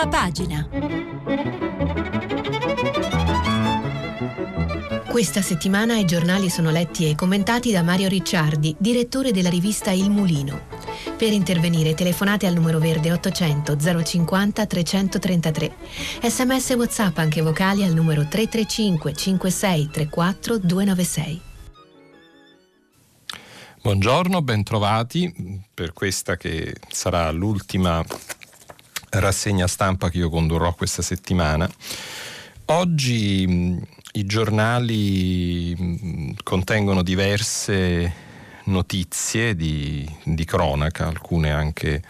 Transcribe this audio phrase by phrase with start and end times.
[0.00, 0.66] Prima pagina.
[5.10, 10.08] Questa settimana i giornali sono letti e commentati da Mario Ricciardi, direttore della rivista Il
[10.08, 10.68] Mulino.
[11.18, 15.74] Per intervenire telefonate al numero verde 800 050 333.
[16.22, 21.40] Sms WhatsApp anche vocali al numero 335 56 34 296.
[23.82, 28.02] Buongiorno, bentrovati per questa che sarà l'ultima
[29.10, 31.68] rassegna stampa che io condurrò questa settimana.
[32.66, 38.28] Oggi mh, i giornali mh, contengono diverse
[38.64, 42.02] notizie di, di cronaca, alcune anche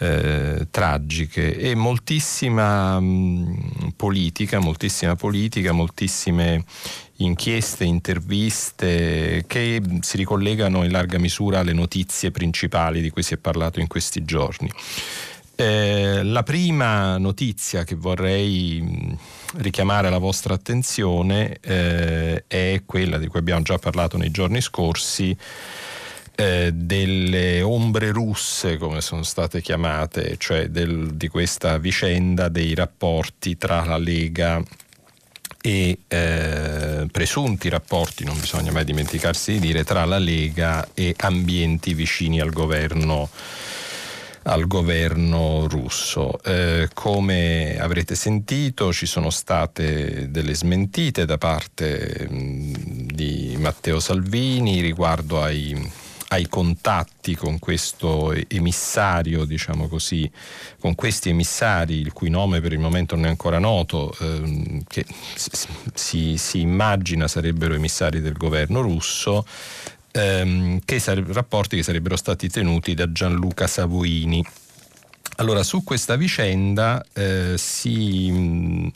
[0.00, 6.64] eh, tragiche e moltissima mh, politica, moltissima politica, moltissime
[7.16, 13.38] inchieste, interviste che si ricollegano in larga misura alle notizie principali di cui si è
[13.38, 14.70] parlato in questi giorni.
[15.60, 19.18] Eh, la prima notizia che vorrei
[19.56, 25.36] richiamare la vostra attenzione eh, è quella di cui abbiamo già parlato nei giorni scorsi,
[26.36, 33.56] eh, delle ombre russe, come sono state chiamate, cioè del, di questa vicenda dei rapporti
[33.56, 34.62] tra la Lega
[35.60, 41.94] e eh, presunti rapporti, non bisogna mai dimenticarsi di dire, tra la Lega e ambienti
[41.94, 43.28] vicini al governo
[44.44, 46.40] al governo russo.
[46.42, 54.80] Eh, come avrete sentito ci sono state delle smentite da parte mh, di Matteo Salvini
[54.80, 55.90] riguardo ai,
[56.28, 60.30] ai contatti con questo emissario, diciamo così,
[60.78, 65.06] con questi emissari, il cui nome per il momento non è ancora noto, ehm, che
[65.94, 69.46] si, si, immagina sarebbero emissari del governo russo,
[70.12, 74.44] ehm, che sare- rapporti che sarebbero stati tenuti da Gianluca Savoini.
[75.36, 78.90] Allora, su questa vicenda eh, si mh,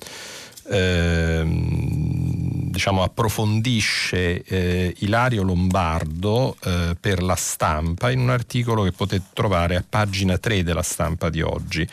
[0.69, 9.27] eh, diciamo, approfondisce eh, Ilario Lombardo eh, per la stampa in un articolo che potete
[9.33, 11.87] trovare a pagina 3 della stampa di oggi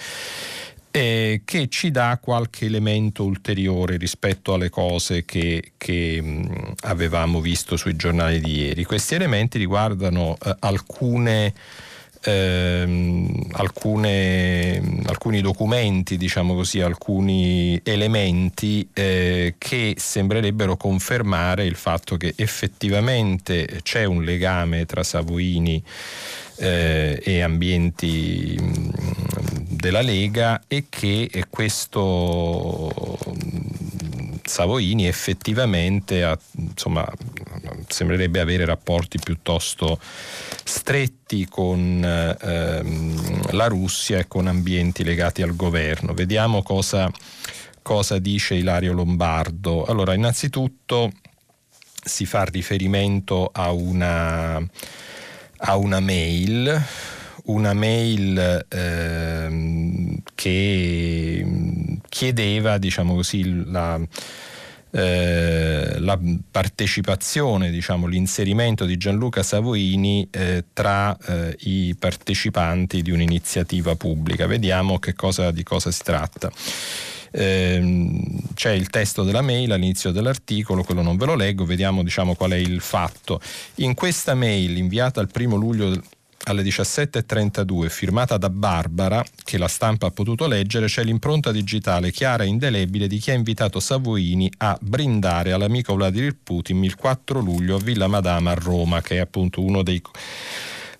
[0.91, 7.77] eh, che ci dà qualche elemento ulteriore rispetto alle cose che, che mh, avevamo visto
[7.77, 8.83] sui giornali di ieri.
[8.83, 11.53] Questi elementi riguardano eh, alcune
[12.21, 22.33] ehm, alcune, alcuni documenti, diciamo così, alcuni elementi eh, che sembrerebbero confermare il fatto che
[22.35, 25.81] effettivamente c'è un legame tra Savoini
[26.57, 28.89] eh, e ambienti mh,
[29.79, 33.17] della Lega e che questo
[34.43, 37.07] Savoini effettivamente ha, insomma,
[37.87, 39.99] sembrerebbe avere rapporti piuttosto
[40.63, 42.03] stretti con
[42.41, 46.13] ehm, la Russia e con ambienti legati al governo.
[46.13, 47.09] Vediamo cosa,
[47.81, 49.85] cosa dice Ilario Lombardo.
[49.85, 51.11] Allora, innanzitutto
[52.03, 54.55] si fa riferimento a una,
[55.57, 56.85] a una mail
[57.49, 61.45] una mail ehm, che
[62.07, 63.99] chiedeva, diciamo così, la,
[64.91, 66.19] eh, la
[66.51, 74.45] partecipazione, diciamo, l'inserimento di Gianluca Savoini eh, tra eh, i partecipanti di un'iniziativa pubblica.
[74.45, 76.51] Vediamo cosa, di cosa si tratta.
[77.31, 82.35] Ehm, c'è il testo della mail all'inizio dell'articolo, quello non ve lo leggo, vediamo diciamo,
[82.35, 83.41] qual è il fatto.
[83.75, 85.99] In questa mail inviata il primo luglio
[86.45, 92.43] alle 17.32, firmata da Barbara, che la stampa ha potuto leggere, c'è l'impronta digitale chiara
[92.43, 97.75] e indelebile di chi ha invitato Savoini a brindare all'amico Vladimir Putin il 4 luglio
[97.75, 100.01] a Villa Madama a Roma, che è appunto uno dei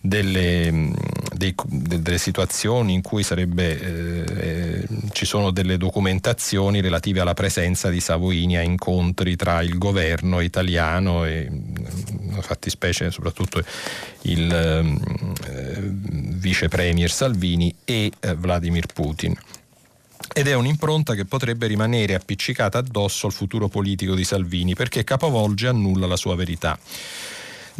[0.02, 0.92] delle,
[1.34, 8.00] dei, delle, situazioni in cui sarebbe, eh, ci sono delle documentazioni relative alla presenza di
[8.00, 11.50] Savoini a incontri tra il governo italiano e
[12.42, 13.62] fattispecie soprattutto
[14.22, 19.36] il eh, vice premier Salvini e eh, Vladimir Putin
[20.31, 25.66] ed è un'impronta che potrebbe rimanere appiccicata addosso al futuro politico di Salvini perché capovolge
[25.66, 26.78] e annulla la sua verità.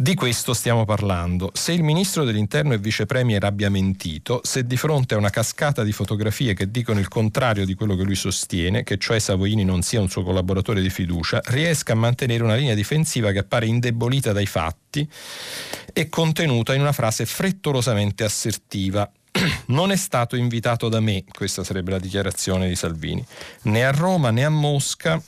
[0.00, 1.50] Di questo stiamo parlando.
[1.52, 5.82] Se il ministro dell'interno e vice premier abbia mentito, se di fronte a una cascata
[5.82, 9.82] di fotografie che dicono il contrario di quello che lui sostiene, che cioè Savoini non
[9.82, 14.32] sia un suo collaboratore di fiducia, riesca a mantenere una linea difensiva che appare indebolita
[14.32, 15.06] dai fatti
[15.92, 19.06] e contenuta in una frase frettolosamente assertiva
[19.66, 23.22] non è stato invitato da me, questa sarebbe la dichiarazione di Salvini,
[23.64, 25.22] né a Roma né a Mosca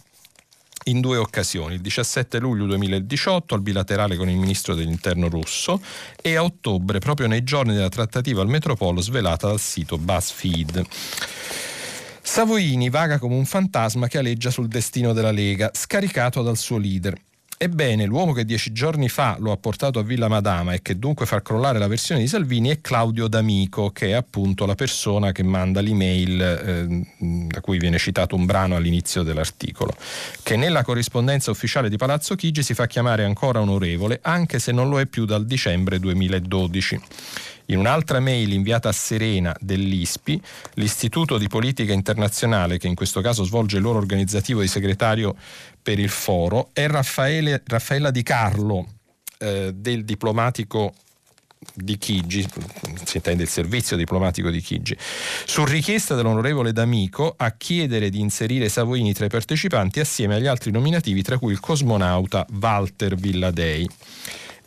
[0.84, 5.80] in due occasioni, il 17 luglio 2018 al bilaterale con il ministro dell'interno russo
[6.20, 10.86] e a ottobre proprio nei giorni della trattativa al Metropolo svelata dal sito BuzzFeed.
[12.24, 17.18] Savoini vaga come un fantasma che aleggia sul destino della Lega, scaricato dal suo leader.
[17.62, 21.26] Ebbene, l'uomo che dieci giorni fa lo ha portato a Villa Madama e che dunque
[21.26, 25.44] fa crollare la versione di Salvini è Claudio D'Amico, che è appunto la persona che
[25.44, 27.06] manda l'email eh,
[27.46, 29.94] da cui viene citato un brano all'inizio dell'articolo,
[30.42, 34.88] che nella corrispondenza ufficiale di Palazzo Chigi si fa chiamare ancora onorevole, anche se non
[34.88, 37.00] lo è più dal dicembre 2012.
[37.66, 40.40] In un'altra mail inviata a Serena dell'ISPI,
[40.74, 45.36] l'Istituto di Politica Internazionale, che in questo caso svolge il loro organizzativo di segretario
[45.82, 48.86] per il foro, è Raffaele, Raffaella Di Carlo,
[49.38, 50.94] eh, del diplomatico
[51.74, 52.46] di Chigi,
[53.04, 58.68] si intende il servizio diplomatico di Chigi, su richiesta dell'onorevole D'Amico a chiedere di inserire
[58.68, 63.88] Savoini tra i partecipanti assieme agli altri nominativi, tra cui il cosmonauta Walter Villadei.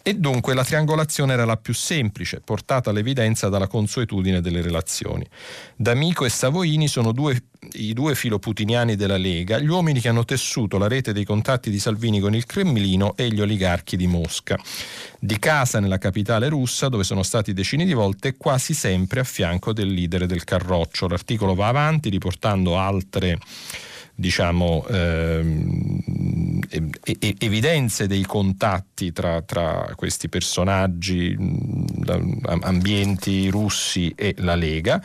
[0.07, 5.27] E dunque la triangolazione era la più semplice, portata all'evidenza dalla consuetudine delle relazioni.
[5.75, 10.77] D'Amico e Savoini sono due, i due filoputiniani della Lega, gli uomini che hanno tessuto
[10.77, 14.59] la rete dei contatti di Salvini con il Cremlino e gli oligarchi di Mosca.
[15.19, 19.73] Di casa nella capitale russa, dove sono stati decine di volte, quasi sempre a fianco
[19.73, 21.07] del leader del Carroccio.
[21.07, 23.39] L'articolo va avanti riportando altre
[24.15, 25.99] diciamo, ehm,
[27.37, 31.35] evidenze dei contatti tra, tra questi personaggi,
[32.61, 35.01] ambienti russi e la Lega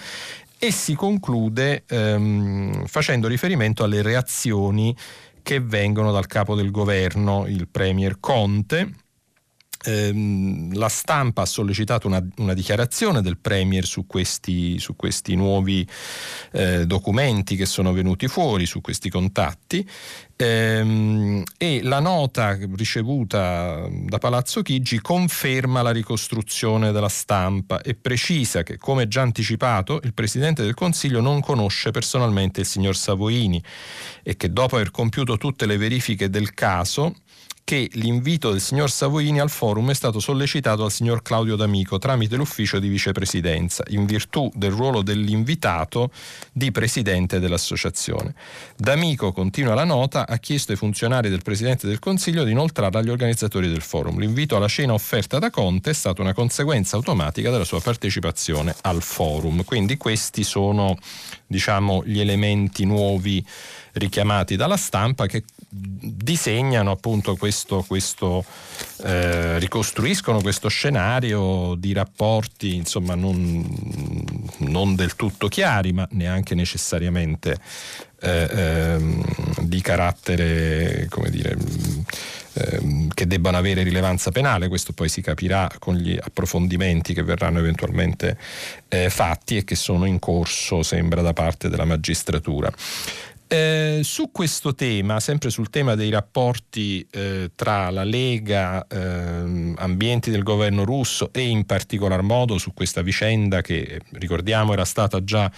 [0.62, 4.94] e si conclude ehm, facendo riferimento alle reazioni
[5.42, 8.92] che vengono dal capo del governo, il Premier Conte,
[9.82, 15.86] Ehm, la stampa ha sollecitato una, una, dichiarazione del Premier su questi, su questi nuovi
[16.52, 19.88] eh, documenti che sono venuti fuori, su questi contatti.
[20.36, 28.62] Ehm, e la nota ricevuta da Palazzo Chigi conferma la ricostruzione della stampa e precisa
[28.62, 33.62] che, come già anticipato, il Presidente del Consiglio non conosce personalmente il signor Savoini
[34.22, 37.14] e che dopo aver compiuto tutte le verifiche del caso
[37.64, 42.36] che l'invito del signor Savoini al forum è stato sollecitato al signor Claudio D'Amico tramite
[42.36, 46.10] l'ufficio di vicepresidenza, in virtù del ruolo dell'invitato
[46.52, 48.34] di presidente dell'associazione.
[48.76, 53.10] D'Amico, continua la nota, ha chiesto ai funzionari del Presidente del Consiglio di inoltrarla agli
[53.10, 54.18] organizzatori del forum.
[54.18, 59.02] L'invito alla cena offerta da Conte è stata una conseguenza automatica della sua partecipazione al
[59.02, 59.64] forum.
[59.64, 60.96] Quindi questi sono
[61.46, 63.44] diciamo, gli elementi nuovi
[63.92, 68.44] richiamati dalla stampa che disegnano appunto questo, questo
[69.04, 73.64] eh, ricostruiscono questo scenario di rapporti insomma non,
[74.58, 77.58] non del tutto chiari ma neanche necessariamente
[78.20, 79.24] eh, ehm,
[79.60, 81.56] di carattere come dire
[82.52, 87.58] ehm, che debbano avere rilevanza penale, questo poi si capirà con gli approfondimenti che verranno
[87.58, 88.36] eventualmente
[88.88, 92.70] eh, fatti e che sono in corso, sembra, da parte della magistratura.
[93.52, 100.30] Eh, su questo tema, sempre sul tema dei rapporti eh, tra la Lega, eh, ambienti
[100.30, 105.50] del governo russo e in particolar modo su questa vicenda che ricordiamo era stata già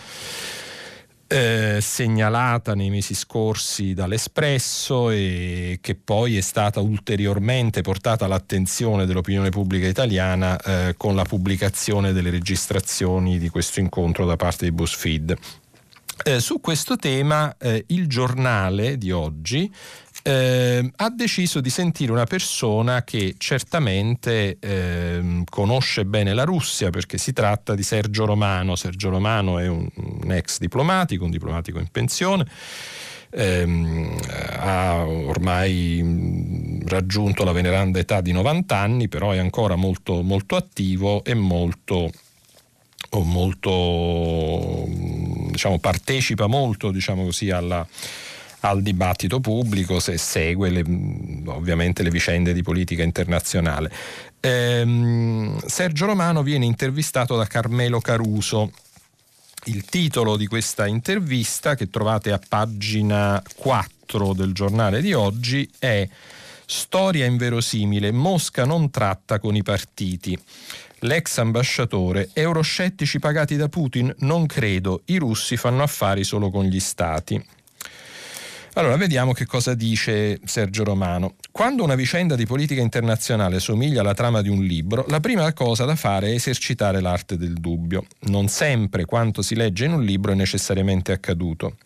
[1.26, 9.50] eh, segnalata nei mesi scorsi dall'Espresso e che poi è stata ulteriormente portata all'attenzione dell'opinione
[9.50, 15.36] pubblica italiana eh, con la pubblicazione delle registrazioni di questo incontro da parte di BuzzFeed.
[16.24, 19.72] Eh, su questo tema eh, il giornale di oggi
[20.22, 27.18] eh, ha deciso di sentire una persona che certamente eh, conosce bene la Russia perché
[27.18, 28.76] si tratta di Sergio Romano.
[28.76, 32.46] Sergio Romano è un, un ex diplomatico, un diplomatico in pensione.
[33.34, 34.16] Ehm,
[34.58, 41.24] ha ormai raggiunto la veneranda età di 90 anni, però è ancora molto, molto attivo
[41.24, 42.10] e molto
[43.20, 44.86] molto
[45.50, 47.86] diciamo, partecipa molto diciamo così, alla,
[48.60, 50.84] al dibattito pubblico se segue le,
[51.46, 53.92] ovviamente le vicende di politica internazionale.
[54.40, 58.72] Ehm, Sergio Romano viene intervistato da Carmelo Caruso.
[59.66, 66.08] Il titolo di questa intervista che trovate a pagina 4 del giornale di oggi è
[66.66, 70.36] Storia inverosimile, Mosca non tratta con i partiti.
[71.04, 76.78] L'ex ambasciatore, euroscettici pagati da Putin, non credo, i russi fanno affari solo con gli
[76.78, 77.44] stati.
[78.74, 81.34] Allora, vediamo che cosa dice Sergio Romano.
[81.50, 85.84] Quando una vicenda di politica internazionale somiglia alla trama di un libro, la prima cosa
[85.84, 88.06] da fare è esercitare l'arte del dubbio.
[88.20, 91.78] Non sempre quanto si legge in un libro è necessariamente accaduto.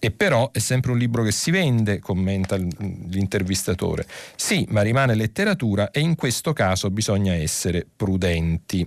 [0.00, 4.06] E però è sempre un libro che si vende, commenta l'intervistatore.
[4.36, 8.86] Sì, ma rimane letteratura e in questo caso bisogna essere prudenti.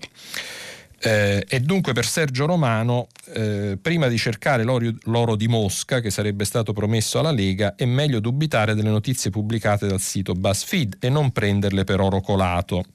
[1.03, 6.11] Eh, e dunque per Sergio Romano, eh, prima di cercare l'oro, l'oro, di Mosca, che
[6.11, 11.09] sarebbe stato promesso alla Lega, è meglio dubitare delle notizie pubblicate dal sito BuzzFeed e
[11.09, 12.85] non prenderle per oro colato.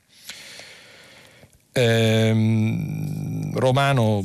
[1.72, 4.24] Eh, Romano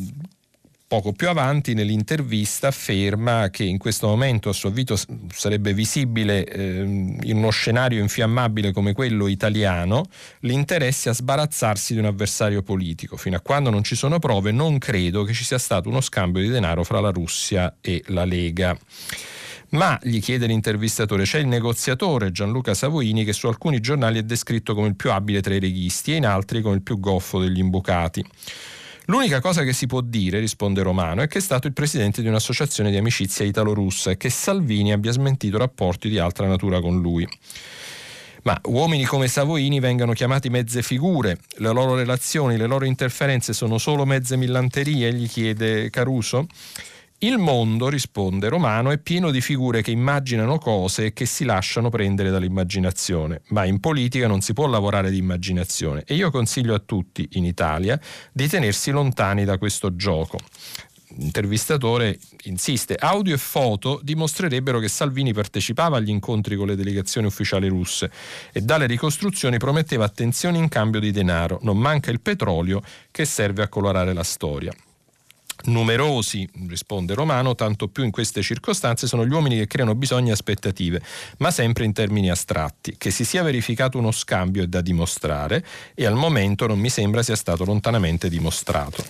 [0.91, 4.97] poco più avanti nell'intervista afferma che in questo momento a suo avviso
[5.33, 10.03] sarebbe visibile eh, in uno scenario infiammabile come quello italiano
[10.41, 13.15] l'interesse a sbarazzarsi di un avversario politico.
[13.15, 16.41] Fino a quando non ci sono prove non credo che ci sia stato uno scambio
[16.41, 18.77] di denaro fra la Russia e la Lega.
[19.69, 24.75] Ma, gli chiede l'intervistatore, c'è il negoziatore Gianluca Savoini che su alcuni giornali è descritto
[24.75, 27.59] come il più abile tra i leghisti e in altri come il più goffo degli
[27.59, 28.25] imbucati.
[29.11, 32.29] L'unica cosa che si può dire, risponde Romano, è che è stato il presidente di
[32.29, 37.27] un'associazione di amicizia italo-russa e che Salvini abbia smentito rapporti di altra natura con lui.
[38.43, 43.77] Ma uomini come Savoini vengano chiamati mezze figure, le loro relazioni, le loro interferenze sono
[43.77, 46.47] solo mezze millanterie, gli chiede Caruso.
[47.23, 51.89] Il mondo, risponde Romano, è pieno di figure che immaginano cose e che si lasciano
[51.89, 56.79] prendere dall'immaginazione, ma in politica non si può lavorare di immaginazione e io consiglio a
[56.79, 57.99] tutti in Italia
[58.33, 60.39] di tenersi lontani da questo gioco.
[61.17, 67.67] L'intervistatore insiste, audio e foto dimostrerebbero che Salvini partecipava agli incontri con le delegazioni ufficiali
[67.67, 68.09] russe
[68.51, 73.61] e dalle ricostruzioni prometteva attenzioni in cambio di denaro, non manca il petrolio che serve
[73.61, 74.73] a colorare la storia.
[75.65, 80.33] Numerosi, risponde Romano, tanto più in queste circostanze sono gli uomini che creano bisogni e
[80.33, 81.01] aspettative,
[81.37, 82.95] ma sempre in termini astratti.
[82.97, 87.23] Che si sia verificato uno scambio è da dimostrare e al momento non mi sembra
[87.23, 89.03] sia stato lontanamente dimostrato.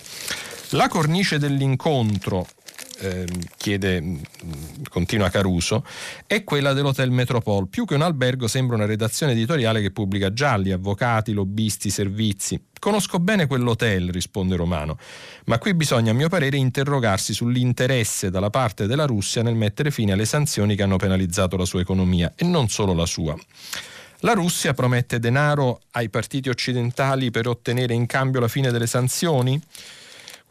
[0.70, 2.46] La cornice dell'incontro
[3.02, 4.16] eh, chiede, mm,
[4.88, 5.84] continua Caruso,
[6.26, 7.66] è quella dell'Hotel Metropole.
[7.68, 12.60] Più che un albergo sembra una redazione editoriale che pubblica gialli, avvocati, lobbisti, servizi.
[12.78, 14.98] Conosco bene quell'hotel, risponde Romano,
[15.44, 20.12] ma qui bisogna a mio parere interrogarsi sull'interesse dalla parte della Russia nel mettere fine
[20.12, 23.36] alle sanzioni che hanno penalizzato la sua economia e non solo la sua.
[24.24, 29.60] La Russia promette denaro ai partiti occidentali per ottenere in cambio la fine delle sanzioni?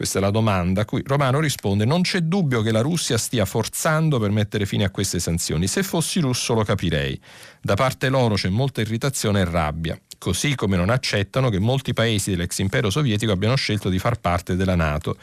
[0.01, 3.46] Questa è la domanda a cui Romano risponde non c'è dubbio che la Russia stia
[3.46, 5.67] forzando per mettere fine a queste sanzioni.
[5.67, 7.22] Se fossi russo lo capirei.
[7.62, 12.30] Da parte loro c'è molta irritazione e rabbia così come non accettano che molti paesi
[12.30, 15.18] dell'ex impero sovietico abbiano scelto di far parte della Nato.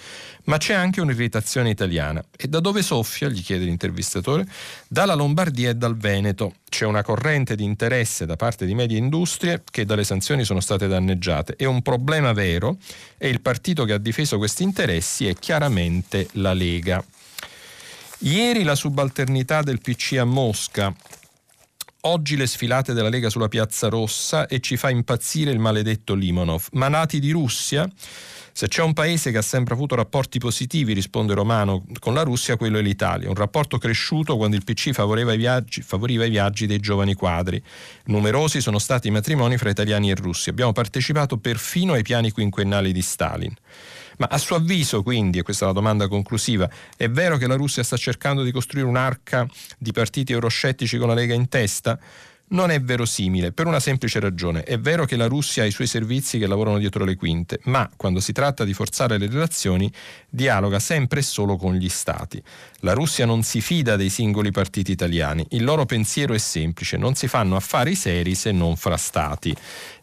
[0.46, 2.20] Ma c'è anche un'irritazione italiana.
[2.36, 3.28] E da dove soffia?
[3.28, 4.44] gli chiede l'intervistatore.
[4.88, 6.54] Dalla Lombardia e dal Veneto.
[6.68, 10.88] C'è una corrente di interesse da parte di medie industrie che dalle sanzioni sono state
[10.88, 11.54] danneggiate.
[11.54, 12.78] È un problema vero
[13.18, 17.04] e il partito che ha difeso questi interessi è chiaramente la Lega.
[18.22, 20.92] Ieri la subalternità del PC a Mosca
[22.02, 26.68] Oggi le sfilate della Lega sulla Piazza Rossa e ci fa impazzire il maledetto Limonov.
[26.72, 27.90] Ma nati di Russia?
[28.52, 32.56] Se c'è un paese che ha sempre avuto rapporti positivi, risponde Romano, con la Russia,
[32.56, 33.28] quello è l'Italia.
[33.28, 37.60] Un rapporto cresciuto quando il PC favoriva i viaggi, favoriva i viaggi dei giovani quadri.
[38.04, 40.50] Numerosi sono stati i matrimoni fra italiani e russi.
[40.50, 43.52] Abbiamo partecipato perfino ai piani quinquennali di Stalin.
[44.18, 47.54] Ma a suo avviso, quindi, e questa è la domanda conclusiva, è vero che la
[47.54, 49.48] Russia sta cercando di costruire un'arca
[49.78, 51.98] di partiti euroscettici con la Lega in testa?
[52.50, 54.62] Non è verosimile, per una semplice ragione.
[54.62, 57.88] È vero che la Russia ha i suoi servizi che lavorano dietro le quinte, ma
[57.94, 59.92] quando si tratta di forzare le relazioni,
[60.30, 62.42] dialoga sempre e solo con gli Stati.
[62.80, 67.14] La Russia non si fida dei singoli partiti italiani, il loro pensiero è semplice, non
[67.14, 69.54] si fanno affari seri se non fra Stati.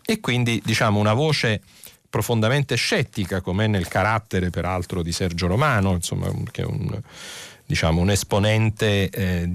[0.05, 1.62] E quindi, diciamo, una voce
[2.15, 6.98] profondamente scettica, come è nel carattere peraltro di Sergio Romano, insomma, che è un,
[7.65, 9.50] diciamo, un esponente, eh,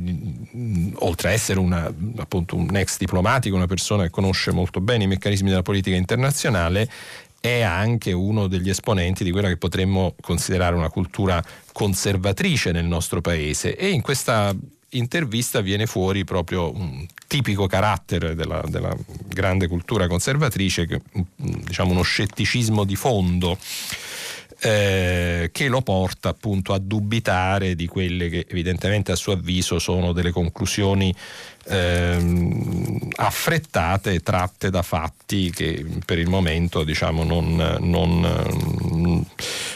[0.96, 5.06] oltre a essere una, appunto, un ex diplomatico, una persona che conosce molto bene i
[5.06, 6.86] meccanismi della politica internazionale,
[7.40, 13.22] è anche uno degli esponenti di quella che potremmo considerare una cultura conservatrice nel nostro
[13.22, 13.74] paese.
[13.74, 14.54] E in questa
[14.90, 18.94] intervista viene fuori proprio un tipico carattere della, della
[19.26, 21.00] grande cultura conservatrice, che,
[21.36, 23.58] diciamo uno scetticismo di fondo.
[24.62, 30.12] Eh, che lo porta appunto a dubitare di quelle che evidentemente a suo avviso sono
[30.12, 31.14] delle conclusioni
[31.66, 39.26] ehm, affrettate tratte da fatti che per il momento diciamo non, non,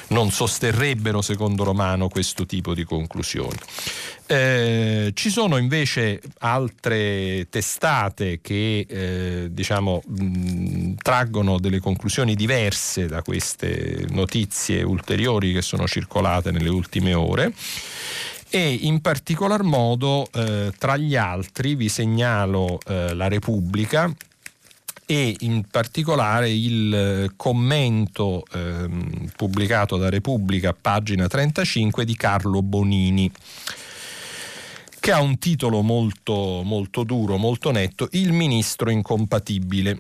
[0.09, 3.59] non sosterrebbero secondo Romano questo tipo di conclusioni.
[4.27, 13.21] Eh, ci sono invece altre testate che eh, diciamo, mh, traggono delle conclusioni diverse da
[13.21, 17.53] queste notizie ulteriori che sono circolate nelle ultime ore
[18.55, 24.09] e in particolar modo eh, tra gli altri vi segnalo eh, la Repubblica
[25.07, 33.29] e in particolare il eh, commento ehm, pubblicato da Repubblica, pagina 35, di Carlo Bonini
[35.01, 39.99] che ha un titolo molto, molto duro, molto netto, Il ministro incompatibile.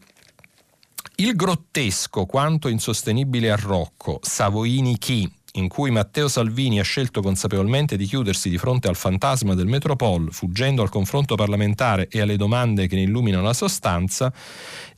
[1.16, 8.06] Il grottesco quanto insostenibile arrocco Savoini chi in cui Matteo Salvini ha scelto consapevolmente di
[8.06, 12.96] chiudersi di fronte al fantasma del Metropol, fuggendo al confronto parlamentare e alle domande che
[12.96, 14.32] ne illuminano la sostanza,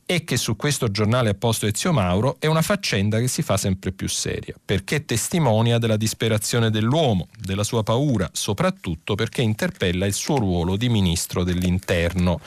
[0.09, 3.57] e che su questo giornale ha posto Ezio Mauro è una faccenda che si fa
[3.57, 10.13] sempre più seria, perché testimonia della disperazione dell'uomo, della sua paura, soprattutto perché interpella il
[10.13, 12.39] suo ruolo di ministro dell'interno.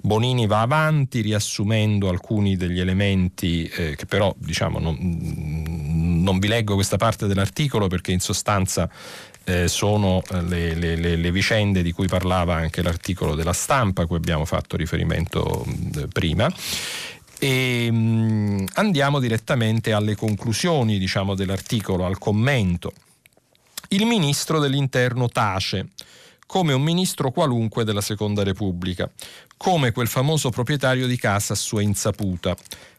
[0.00, 4.96] Bonini va avanti riassumendo alcuni degli elementi eh, che però diciamo non,
[6.20, 8.88] non vi leggo questa parte dell'articolo perché in sostanza
[9.44, 14.06] eh, sono eh, le, le, le, vicende di cui parlava anche l'articolo della stampa a
[14.06, 16.52] cui abbiamo fatto riferimento mh, prima.
[17.38, 22.92] E mh, andiamo direttamente alle conclusioni diciamo, dell'articolo, al commento.
[23.88, 25.88] Il ministro dell'interno tace
[26.46, 29.10] come un ministro qualunque della Seconda Repubblica,
[29.56, 32.54] come quel famoso proprietario di casa a sua insaputa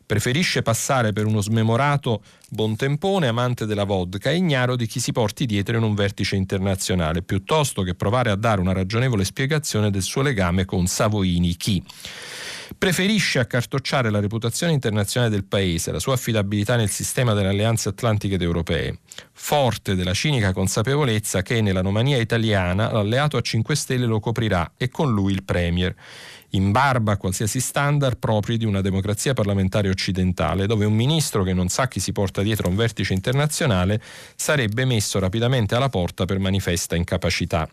[0.05, 5.45] Preferisce passare per uno smemorato buontempone amante della vodka e ignaro di chi si porti
[5.45, 10.22] dietro in un vertice internazionale, piuttosto che provare a dare una ragionevole spiegazione del suo
[10.22, 11.83] legame con Savoini chi.
[12.77, 18.36] Preferisce accartocciare la reputazione internazionale del paese, la sua affidabilità nel sistema delle alleanze atlantiche
[18.36, 19.00] ed europee,
[19.31, 25.12] forte della cinica consapevolezza che nell'anomania italiana l'alleato a 5 Stelle lo coprirà e con
[25.12, 25.95] lui il Premier
[26.55, 31.53] in barba a qualsiasi standard propri di una democrazia parlamentare occidentale, dove un ministro che
[31.53, 34.01] non sa chi si porta dietro a un vertice internazionale
[34.36, 37.67] sarebbe messo rapidamente alla porta per manifesta incapacità.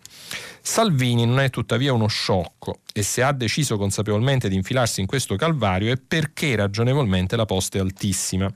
[0.60, 5.37] Salvini non è tuttavia uno sciocco e se ha deciso consapevolmente di infilarsi in questo
[5.37, 8.52] calvario è perché ragionevolmente la posta è altissima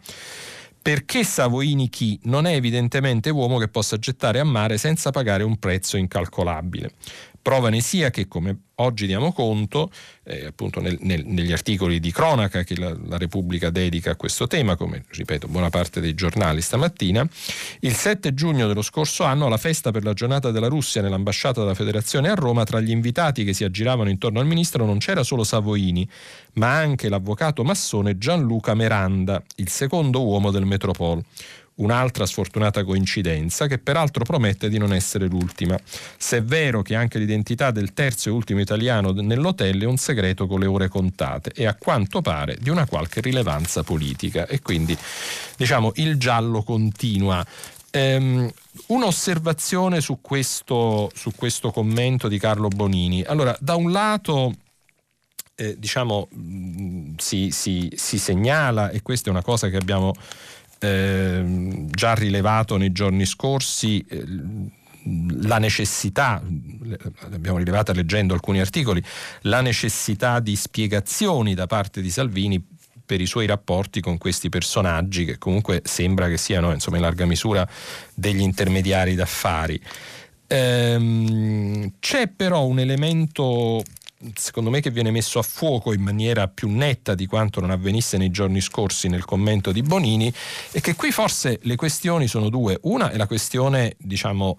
[0.85, 5.57] perché Savoini chi non è evidentemente uomo che possa gettare a mare senza pagare un
[5.57, 6.93] prezzo incalcolabile.
[7.41, 9.91] Prova ne sia che, come oggi diamo conto,
[10.25, 14.47] eh, appunto nel, nel, negli articoli di cronaca che la, la, Repubblica dedica a questo
[14.47, 17.27] tema, come ripeto buona parte dei giornali stamattina,
[17.81, 21.75] il 7 giugno dello scorso anno alla festa per la giornata della Russia nell'ambasciata della
[21.75, 25.45] Federazione a Roma, tra gli invitati che si aggiravano intorno al ministro non c'era solo
[25.45, 26.09] Savoini,
[26.55, 31.23] ma anche l'avvocato massone Gianluca Meranda, il secondo uomo del Metropol
[31.77, 35.79] un'altra sfortunata coincidenza che peraltro promette di non essere l'ultima,
[36.17, 40.47] se è vero che anche l'identità del terzo e ultimo italiano nell'hotel è un segreto
[40.47, 44.97] con le ore contate e a quanto pare di una qualche rilevanza politica e quindi
[45.57, 47.45] diciamo il giallo continua.
[47.93, 48.51] Um,
[48.87, 53.23] un'osservazione su questo, su questo commento di Carlo Bonini.
[53.23, 54.53] Allora, da un lato
[55.55, 56.29] eh, diciamo,
[57.17, 60.13] si, si, si, segnala, e questa è una cosa che abbiamo
[60.79, 64.25] eh, già rilevato nei giorni scorsi, eh,
[65.43, 66.43] la necessità,
[67.29, 69.03] l'abbiamo rilevata leggendo alcuni articoli,
[69.43, 72.65] la necessità di spiegazioni da parte di Salvini
[73.05, 77.27] per i suoi rapporti con questi personaggi che comunque sembra che siano insomma, in larga
[77.27, 77.69] misura
[78.15, 79.81] degli intermediari d'affari.
[80.47, 83.83] Ehm, c'è però un elemento
[84.35, 88.17] secondo me che viene messo a fuoco in maniera più netta di quanto non avvenisse
[88.17, 90.33] nei giorni scorsi nel commento di Bonini
[90.71, 92.79] è che qui forse le questioni sono due.
[92.83, 94.57] Una è la questione, diciamo,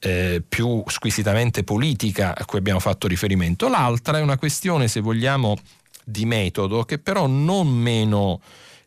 [0.00, 5.56] eh, più squisitamente politica a cui abbiamo fatto riferimento, l'altra è una questione, se vogliamo,
[6.04, 8.40] di metodo che però non meno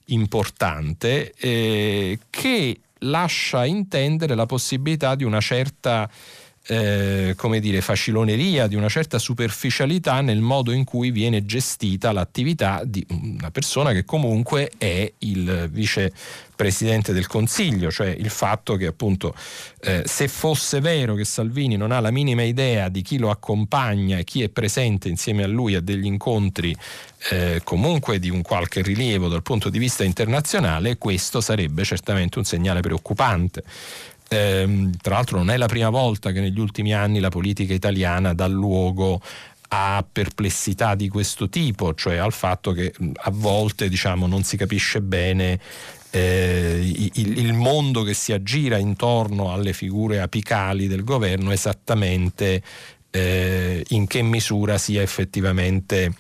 [0.06, 6.10] importante, eh, che lascia intendere la possibilità di una certa
[6.68, 12.82] eh, come dire, faciloneria, di una certa superficialità nel modo in cui viene gestita l'attività
[12.84, 16.12] di una persona che comunque è il vice
[16.58, 19.34] presidente del Consiglio, cioè il fatto che appunto
[19.82, 24.18] eh, se fosse vero che Salvini non ha la minima idea di chi lo accompagna
[24.18, 26.76] e chi è presente insieme a lui a degli incontri
[27.30, 32.44] eh, comunque di un qualche rilievo dal punto di vista internazionale, questo sarebbe certamente un
[32.44, 33.64] segnale preoccupante.
[34.30, 38.34] Eh, tra l'altro non è la prima volta che negli ultimi anni la politica italiana
[38.34, 39.22] dà luogo
[39.70, 45.02] a perplessità di questo tipo, cioè al fatto che a volte diciamo, non si capisce
[45.02, 45.60] bene
[46.12, 52.62] eh, il, il, mondo che si aggira intorno alle figure apicali del governo esattamente
[53.12, 56.14] eh, in che misura sia effettivamente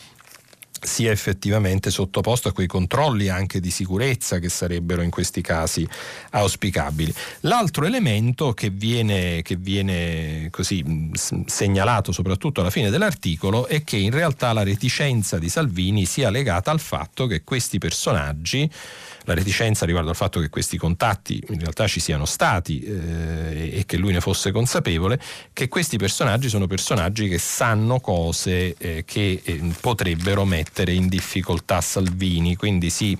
[0.81, 5.87] sia effettivamente sottoposto a quei controlli anche di sicurezza che sarebbero in questi casi
[6.31, 7.13] auspicabili.
[7.41, 11.11] L'altro elemento che viene, che viene così
[11.45, 16.71] segnalato soprattutto alla fine dell'articolo è che in realtà la reticenza di Salvini sia legata
[16.71, 18.69] al fatto che questi personaggi
[19.27, 23.83] la reticenza riguardo al fatto che questi contatti in realtà ci siano stati eh, e
[23.85, 25.19] che lui ne fosse consapevole,
[25.51, 31.81] che questi personaggi sono personaggi che sanno cose eh, che eh, potrebbero mettere in difficoltà
[31.81, 33.17] Salvini, quindi si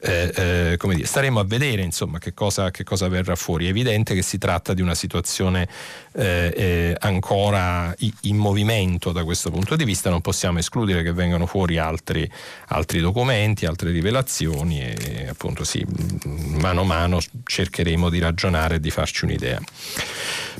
[0.00, 0.32] eh,
[0.72, 3.66] eh, come dire, staremo a vedere insomma, che, cosa, che, cosa, verrà fuori.
[3.66, 5.68] È evidente che si tratta di una situazione
[6.12, 11.46] eh, eh ancora in movimento da questo punto di vista, non possiamo escludere che vengano
[11.46, 12.30] fuori altri,
[12.68, 15.84] altri documenti, altre rivelazioni e appunto sì,
[16.24, 19.60] mano a mano cercheremo di ragionare e di farci un'idea.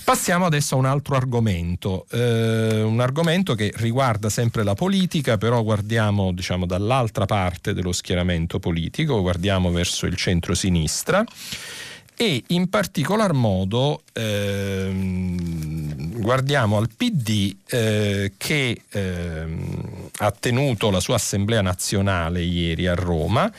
[0.08, 5.62] Passiamo adesso a un altro argomento, eh, un argomento che riguarda sempre la politica, però
[5.62, 11.22] guardiamo diciamo, dall'altra parte dello schieramento politico, guardiamo verso il centro-sinistra
[12.16, 15.38] e in particolar modo ehm,
[16.18, 23.52] guardiamo al PD eh, che ehm, ha tenuto la sua assemblea nazionale ieri a Roma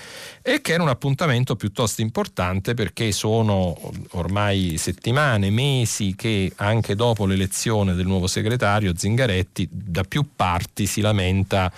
[0.54, 3.78] e che era un appuntamento piuttosto importante perché sono
[4.12, 11.02] ormai settimane, mesi che anche dopo l'elezione del nuovo segretario Zingaretti da più parti si
[11.02, 11.72] lamenta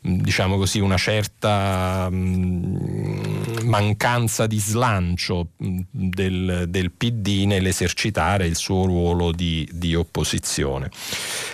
[0.00, 9.32] diciamo così, una certa mh, mancanza di slancio del, del, PD nell'esercitare il suo ruolo
[9.32, 10.90] di, di opposizione.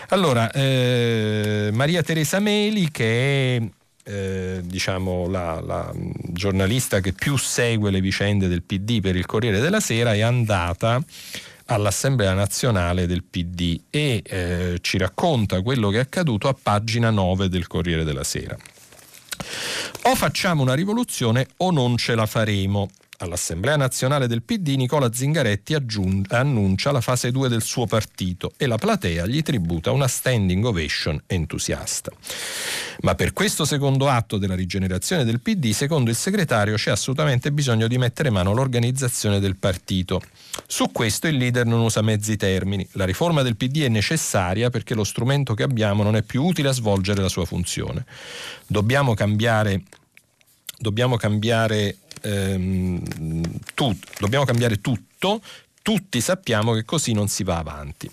[0.08, 3.62] Allora, eh, Maria Teresa Meli, che è
[4.04, 9.60] eh, diciamo, la, la, giornalista che più segue le vicende del PD per il Corriere
[9.60, 11.02] della Sera, è andata
[11.66, 17.48] all'Assemblea nazionale del PD e eh, ci racconta quello che è accaduto a pagina 9
[17.48, 18.56] del Corriere della Sera.
[20.02, 22.90] O facciamo una rivoluzione o non ce la faremo.
[23.18, 28.66] All'Assemblea nazionale del PD Nicola Zingaretti aggiun- annuncia la fase 2 del suo partito e
[28.66, 32.10] la platea gli tributa una standing ovation entusiasta.
[33.02, 37.86] Ma per questo secondo atto della rigenerazione del PD, secondo il segretario, c'è assolutamente bisogno
[37.86, 40.20] di mettere mano all'organizzazione del partito.
[40.66, 42.86] Su questo il leader non usa mezzi termini.
[42.92, 46.68] La riforma del PD è necessaria perché lo strumento che abbiamo non è più utile
[46.70, 48.04] a svolgere la sua funzione.
[48.66, 49.82] Dobbiamo cambiare,
[50.78, 53.02] dobbiamo cambiare, ehm,
[53.74, 55.40] tut, dobbiamo cambiare tutto
[55.84, 58.10] tutti sappiamo che così non si va avanti.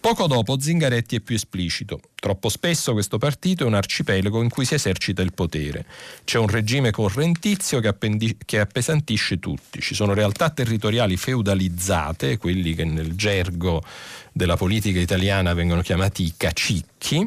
[0.00, 2.00] Poco dopo Zingaretti è più esplicito.
[2.16, 5.86] Troppo spesso questo partito è un arcipelago in cui si esercita il potere.
[6.24, 9.80] C'è un regime correntizio che, appendi- che appesantisce tutti.
[9.80, 13.84] Ci sono realtà territoriali feudalizzate, quelli che nel gergo
[14.32, 17.24] della politica italiana vengono chiamati cacicchi.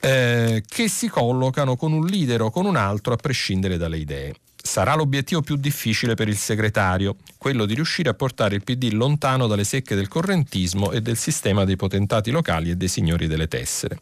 [0.00, 4.34] Eh, che si collocano con un leader o con un altro a prescindere dalle idee.
[4.66, 9.46] Sarà l'obiettivo più difficile per il segretario, quello di riuscire a portare il PD lontano
[9.46, 13.96] dalle secche del correntismo e del sistema dei potentati locali e dei signori delle tessere.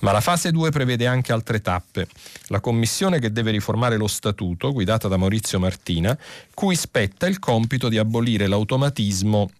[0.00, 2.08] Ma la fase 2 prevede anche altre tappe.
[2.48, 6.18] La commissione che deve riformare lo statuto, guidata da Maurizio Martina,
[6.52, 9.50] cui spetta il compito di abolire l'automatismo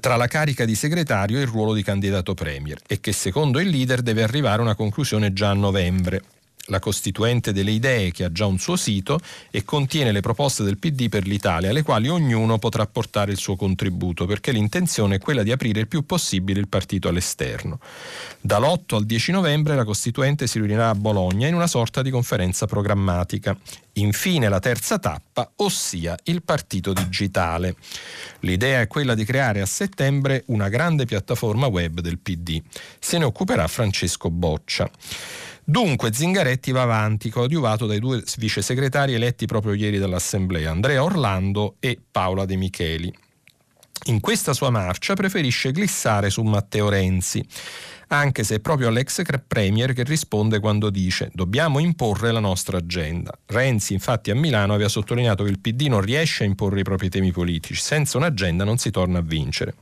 [0.00, 3.68] tra la carica di segretario e il ruolo di candidato premier e che secondo il
[3.68, 6.22] leader deve arrivare a una conclusione già a novembre
[6.68, 9.18] la Costituente delle Idee, che ha già un suo sito
[9.50, 13.56] e contiene le proposte del PD per l'Italia, alle quali ognuno potrà portare il suo
[13.56, 17.80] contributo, perché l'intenzione è quella di aprire il più possibile il partito all'esterno.
[18.40, 22.66] Dall'8 al 10 novembre la Costituente si riunirà a Bologna in una sorta di conferenza
[22.66, 23.56] programmatica.
[23.94, 27.74] Infine la terza tappa, ossia il partito digitale.
[28.40, 32.62] L'idea è quella di creare a settembre una grande piattaforma web del PD.
[33.00, 34.88] Se ne occuperà Francesco Boccia.
[35.70, 41.76] Dunque Zingaretti va avanti, coadiuvato dai due vice segretari eletti proprio ieri dall'Assemblea, Andrea Orlando
[41.78, 43.14] e Paola De Micheli.
[44.04, 47.46] In questa sua marcia preferisce glissare su Matteo Renzi,
[48.08, 53.38] anche se è proprio l'ex premier che risponde quando dice dobbiamo imporre la nostra agenda.
[53.44, 57.10] Renzi infatti a Milano aveva sottolineato che il PD non riesce a imporre i propri
[57.10, 59.74] temi politici, senza un'agenda non si torna a vincere.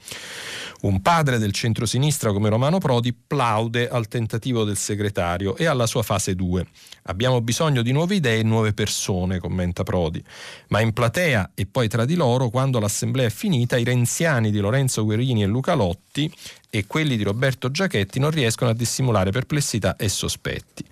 [0.82, 6.02] Un padre del centrosinistra come Romano Prodi plaude al tentativo del segretario e alla sua
[6.02, 6.66] fase 2.
[7.04, 10.22] Abbiamo bisogno di nuove idee e nuove persone, commenta Prodi.
[10.68, 14.58] Ma in platea e poi tra di loro, quando l'assemblea è finita, i renziani di
[14.58, 16.30] Lorenzo Guerini e Luca Lotti
[16.68, 20.84] e quelli di Roberto Giachetti non riescono a dissimulare perplessità e sospetti.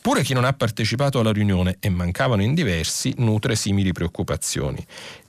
[0.00, 4.84] Pure chi non ha partecipato alla riunione e mancavano in diversi nutre simili preoccupazioni.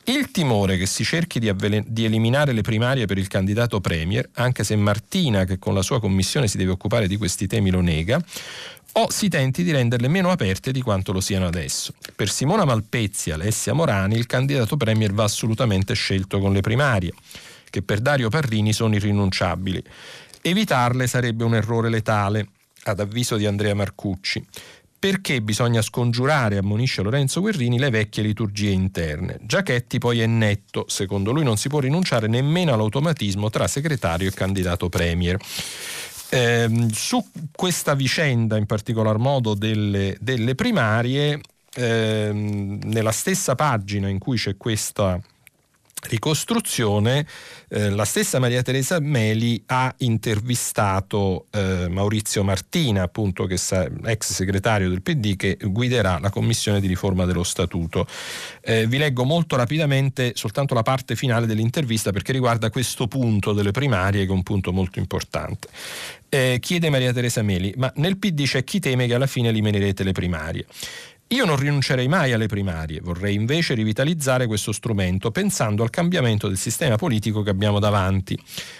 [0.09, 4.27] Il timore che si cerchi di, avvelen- di, eliminare le primarie per il candidato Premier,
[4.33, 7.81] anche se Martina, che con la sua commissione si deve occupare di questi temi, lo
[7.81, 8.19] nega,
[8.93, 11.93] o si tenti di renderle meno aperte di quanto lo siano adesso.
[12.15, 17.13] Per Simona Malpezzi e Alessia Morani il candidato Premier va assolutamente scelto con le primarie,
[17.69, 19.83] che per Dario Parrini sono irrinunciabili.
[20.41, 22.47] Evitarle sarebbe un errore letale,
[22.83, 24.43] ad avviso di Andrea Marcucci
[24.99, 29.39] perché bisogna scongiurare, ammonisce Lorenzo Guerrini, le vecchie liturgie interne.
[29.41, 34.33] Giachetti poi è netto, secondo lui non si può rinunciare nemmeno all'automatismo tra segretario e
[34.33, 35.37] candidato premier.
[36.31, 41.39] Eh, su questa vicenda, in particolar modo delle, delle primarie,
[41.75, 45.19] eh, nella stessa pagina in cui c'è questa
[46.07, 47.25] ricostruzione,
[47.67, 54.31] eh, la stessa Maria Teresa Meli ha intervistato eh, Maurizio Martina, appunto, che sa, ex
[54.31, 58.07] segretario del PD, che guiderà la commissione di riforma dello statuto.
[58.61, 63.71] Eh, vi leggo molto rapidamente soltanto la parte finale dell'intervista perché riguarda questo punto delle
[63.71, 65.67] primarie, che è un punto molto importante.
[66.31, 70.03] Eh, chiede Maria Teresa Meli, ma nel PD c'è chi teme che alla fine eliminerete
[70.03, 70.65] le primarie.
[71.31, 76.57] Io non rinuncerei mai alle primarie, vorrei invece rivitalizzare questo strumento pensando al cambiamento del
[76.57, 78.35] sistema politico che abbiamo davanti.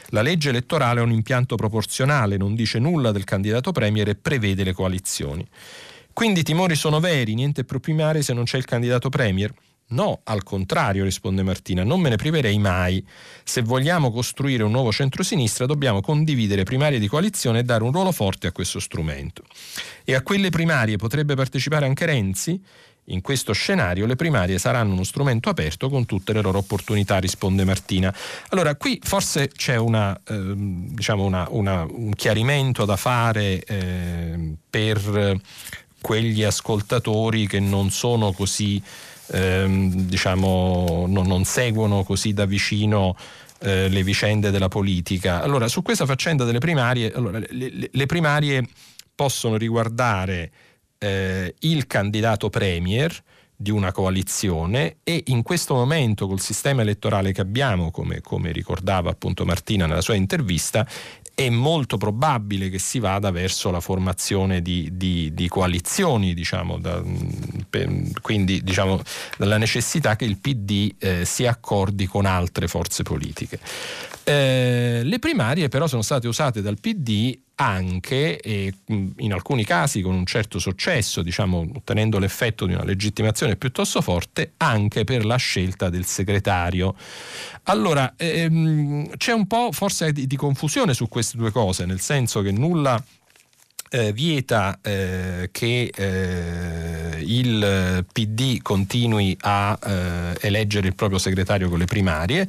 [0.08, 4.64] La legge elettorale è un impianto proporzionale, non dice nulla del candidato premier e prevede
[4.64, 5.48] le coalizioni.
[6.12, 9.54] Quindi i timori sono veri, niente pro primarie se non c'è il candidato premier?
[9.92, 13.04] No, al contrario, risponde Martina, non me ne priverei mai.
[13.44, 18.12] Se vogliamo costruire un nuovo centrosinistra dobbiamo condividere primarie di coalizione e dare un ruolo
[18.12, 19.44] forte a questo strumento.
[20.04, 22.62] E a quelle primarie potrebbe partecipare anche Renzi?
[23.06, 27.64] In questo scenario le primarie saranno uno strumento aperto con tutte le loro opportunità, risponde
[27.64, 28.14] Martina.
[28.50, 35.42] Allora, qui forse c'è una, eh, diciamo una, una, un chiarimento da fare eh, per
[36.00, 38.82] quegli ascoltatori che non sono così
[39.32, 43.16] ehm, diciamo, non, non, seguono così da vicino
[43.60, 45.42] eh, le vicende della politica.
[45.42, 48.66] Allora, su questa faccenda delle primarie, allora, le, le, le, primarie
[49.14, 50.52] possono riguardare
[50.98, 53.24] eh, il candidato premier
[53.62, 59.10] di una coalizione e in questo momento col sistema elettorale che abbiamo, come, come ricordava
[59.10, 60.88] appunto Martina nella sua intervista,
[61.40, 67.02] è molto probabile che si vada verso la formazione di, di, di coalizioni, diciamo, da,
[67.70, 67.90] per,
[68.22, 69.02] quindi diciamo,
[69.38, 73.58] la necessità che il PD eh, si accordi con altre forze politiche.
[74.26, 80.16] Eh, le primarie però sono state usate dal PD anche e in alcuni casi con
[80.16, 85.90] un certo successo, diciamo, ottenendo l'effetto di una legittimazione piuttosto forte, anche per la scelta
[85.90, 86.96] del segretario.
[87.64, 92.42] Allora, ehm, c'è un po' forse di, di confusione su queste due cose, nel senso
[92.42, 93.02] che nulla
[93.90, 101.80] eh, vieta eh, che eh, il PD continui a eh, eleggere il proprio segretario con
[101.80, 102.48] le primarie,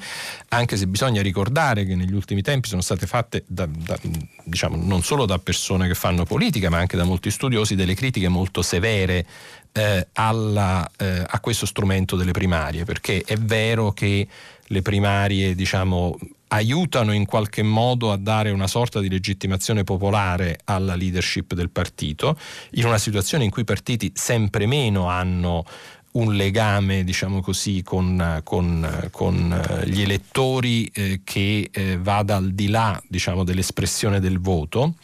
[0.48, 3.98] anche se bisogna ricordare che negli ultimi tempi sono state fatte da, da,
[4.44, 8.28] diciamo, non solo da persone che fanno politica, ma anche da molti studiosi delle critiche
[8.28, 9.26] molto severe
[9.72, 14.26] eh, alla, eh, a questo strumento delle primarie, perché è vero che
[14.62, 16.16] le primarie diciamo,
[16.52, 22.36] aiutano in qualche modo a dare una sorta di legittimazione popolare alla leadership del partito,
[22.72, 25.64] in una situazione in cui i partiti sempre meno hanno
[26.12, 32.50] un legame, diciamo così, con, con, con eh, gli elettori eh, che eh, vada al
[32.50, 34.94] di là diciamo, dell'espressione del voto.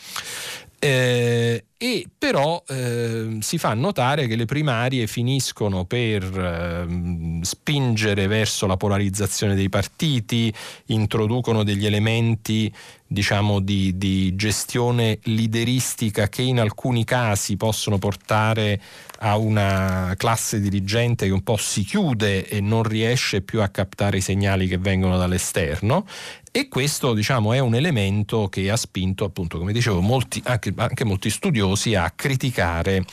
[0.86, 8.66] Eh, e però eh, si fa notare che le primarie finiscono per eh, spingere verso
[8.66, 10.52] la polarizzazione dei partiti,
[10.86, 12.72] introducono degli elementi
[13.06, 18.80] diciamo di, di gestione lideristica che in alcuni casi possono portare
[19.20, 24.18] a una classe dirigente che un po' si chiude e non riesce più a captare
[24.18, 26.06] i segnali che vengono dall'esterno.
[26.50, 31.04] E questo diciamo, è un elemento che ha spinto appunto come dicevo molti, anche, anche
[31.04, 33.04] molti studiosi a criticare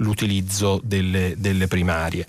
[0.00, 2.26] l'utilizzo delle, delle primarie.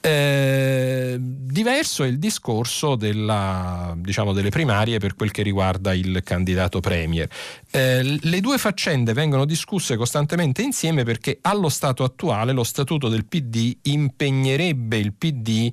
[0.00, 6.80] Eh, diverso è il discorso della, diciamo, delle primarie per quel che riguarda il candidato
[6.80, 7.28] premier.
[7.70, 13.26] Eh, le due faccende vengono discusse costantemente insieme perché allo stato attuale lo statuto del
[13.26, 15.72] PD impegnerebbe il PD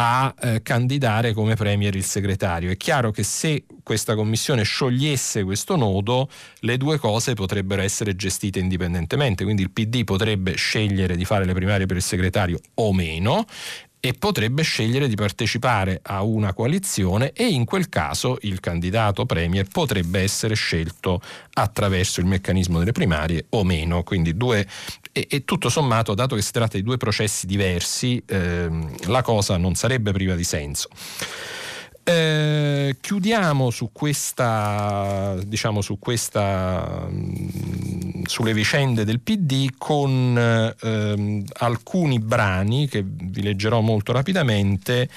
[0.00, 2.70] a eh, candidare come premier il segretario.
[2.70, 6.28] È chiaro che se questa commissione sciogliesse questo nodo,
[6.60, 11.52] le due cose potrebbero essere gestite indipendentemente, quindi il PD potrebbe scegliere di fare le
[11.52, 13.44] primarie per il segretario o meno
[14.00, 19.66] e potrebbe scegliere di partecipare a una coalizione e in quel caso il candidato premier
[19.68, 21.20] potrebbe essere scelto
[21.54, 24.02] attraverso il meccanismo delle primarie o meno.
[24.04, 24.66] Quindi due,
[25.12, 29.56] e, e tutto sommato, dato che si tratta di due processi diversi, ehm, la cosa
[29.56, 30.88] non sarebbe priva di senso.
[32.08, 42.18] Eh, chiudiamo su questa, diciamo, su questa, mh, sulle vicende del PD con ehm, alcuni
[42.18, 45.08] brani che vi leggerò molto rapidamente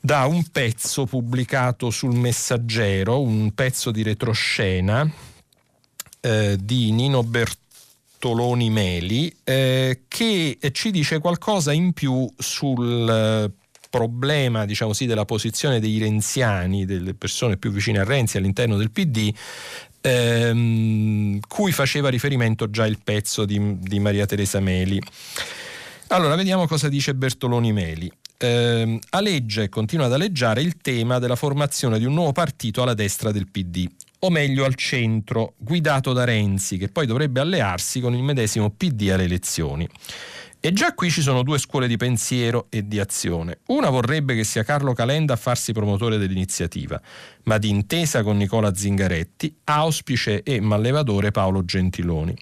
[0.00, 5.08] da un pezzo pubblicato sul Messaggero, un pezzo di retroscena
[6.20, 13.52] eh, di Nino Bertoloni Meli, eh, che ci dice qualcosa in più sul
[13.96, 18.90] problema diciamo sì, della posizione dei renziani, delle persone più vicine a Renzi all'interno del
[18.90, 19.32] PD,
[20.06, 25.00] ehm, cui faceva riferimento già il pezzo di, di Maria Teresa Meli.
[26.08, 28.10] Allora, vediamo cosa dice Bertoloni Meli.
[28.38, 33.32] Eh, e continua ad aleggiare il tema della formazione di un nuovo partito alla destra
[33.32, 33.86] del PD,
[34.20, 39.08] o meglio al centro, guidato da Renzi, che poi dovrebbe allearsi con il medesimo PD
[39.10, 39.88] alle elezioni.
[40.58, 43.60] E già qui ci sono due scuole di pensiero e di azione.
[43.66, 47.00] Una vorrebbe che sia Carlo Calenda a farsi promotore dell'iniziativa,
[47.44, 52.36] ma d'intesa con Nicola Zingaretti, auspice e mallevadore Paolo Gentiloni.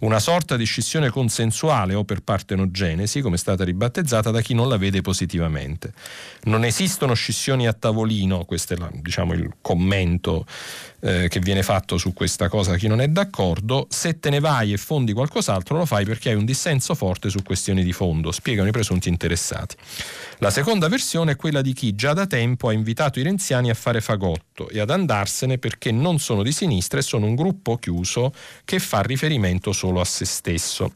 [0.00, 4.68] Una sorta di scissione consensuale o per partenogenesi, come è stata ribattezzata da chi non
[4.68, 5.94] la vede positivamente.
[6.42, 10.44] Non esistono scissioni a tavolino, questo è la, diciamo, il commento
[11.04, 14.72] eh, che viene fatto su questa cosa chi non è d'accordo, se te ne vai
[14.72, 18.68] e fondi qualcos'altro lo fai perché hai un dissenso forte su questioni di fondo, spiegano
[18.68, 19.74] i presunti interessati.
[20.38, 23.74] La seconda versione è quella di chi già da tempo ha invitato i renziani a
[23.74, 28.32] fare fagotto e ad andarsene perché non sono di sinistra e sono un gruppo chiuso
[28.64, 30.94] che fa riferimento solo a se stesso.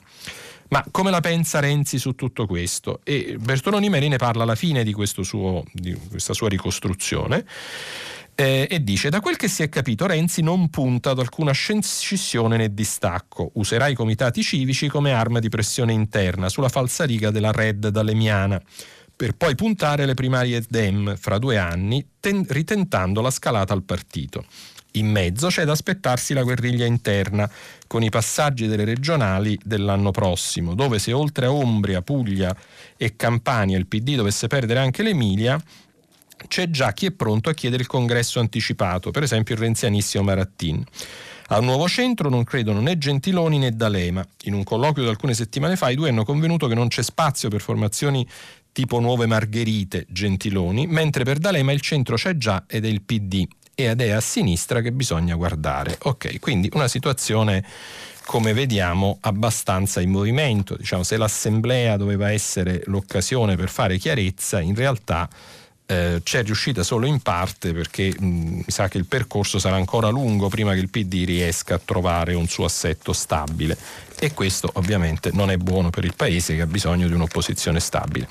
[0.69, 3.01] Ma come la pensa Renzi su tutto questo?
[3.05, 7.45] E Bertoloni Meri ne parla alla fine di, suo, di questa sua ricostruzione
[8.37, 12.59] eh, e dice da quel che si è capito Renzi non punta ad alcuna scissione
[12.59, 17.88] né distacco, userà i comitati civici come arma di pressione interna sulla falsariga della Red
[17.88, 18.61] Dalemiana
[19.16, 24.44] per poi puntare le primarie Dem fra due anni, ten- ritentando la scalata al partito.
[24.92, 27.51] In mezzo c'è da aspettarsi la guerriglia interna,
[27.87, 32.55] con i passaggi delle regionali dell'anno prossimo, dove se oltre a Umbria, Puglia
[32.96, 35.59] e Campania il PD dovesse perdere anche l'Emilia,
[36.47, 40.85] c'è già chi è pronto a chiedere il congresso anticipato, per esempio il renzianissimo Marattin.
[41.49, 44.27] Al nuovo centro non credono né Gentiloni né D'Alema.
[44.45, 47.49] In un colloquio di alcune settimane fa i due hanno convenuto che non c'è spazio
[47.49, 48.27] per formazioni
[48.73, 53.47] tipo nuove Margherite Gentiloni, mentre per D'Alema il centro c'è già ed è il PD
[53.75, 55.99] ed è a sinistra che bisogna guardare.
[56.03, 57.65] Ok, quindi una situazione
[58.25, 60.77] come vediamo abbastanza in movimento.
[60.77, 65.29] Diciamo, se l'assemblea doveva essere l'occasione per fare chiarezza, in realtà
[65.87, 70.09] eh, c'è riuscita solo in parte perché mh, mi sa che il percorso sarà ancora
[70.09, 73.77] lungo prima che il PD riesca a trovare un suo assetto stabile
[74.18, 78.29] e questo ovviamente non è buono per il Paese che ha bisogno di un'opposizione stabile.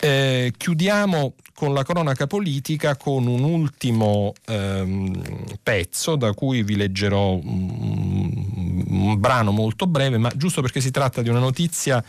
[0.00, 5.22] Eh, chiudiamo con la cronaca politica con un ultimo ehm,
[5.62, 11.22] pezzo da cui vi leggerò un, un brano molto breve, ma giusto perché si tratta
[11.22, 12.02] di una notizia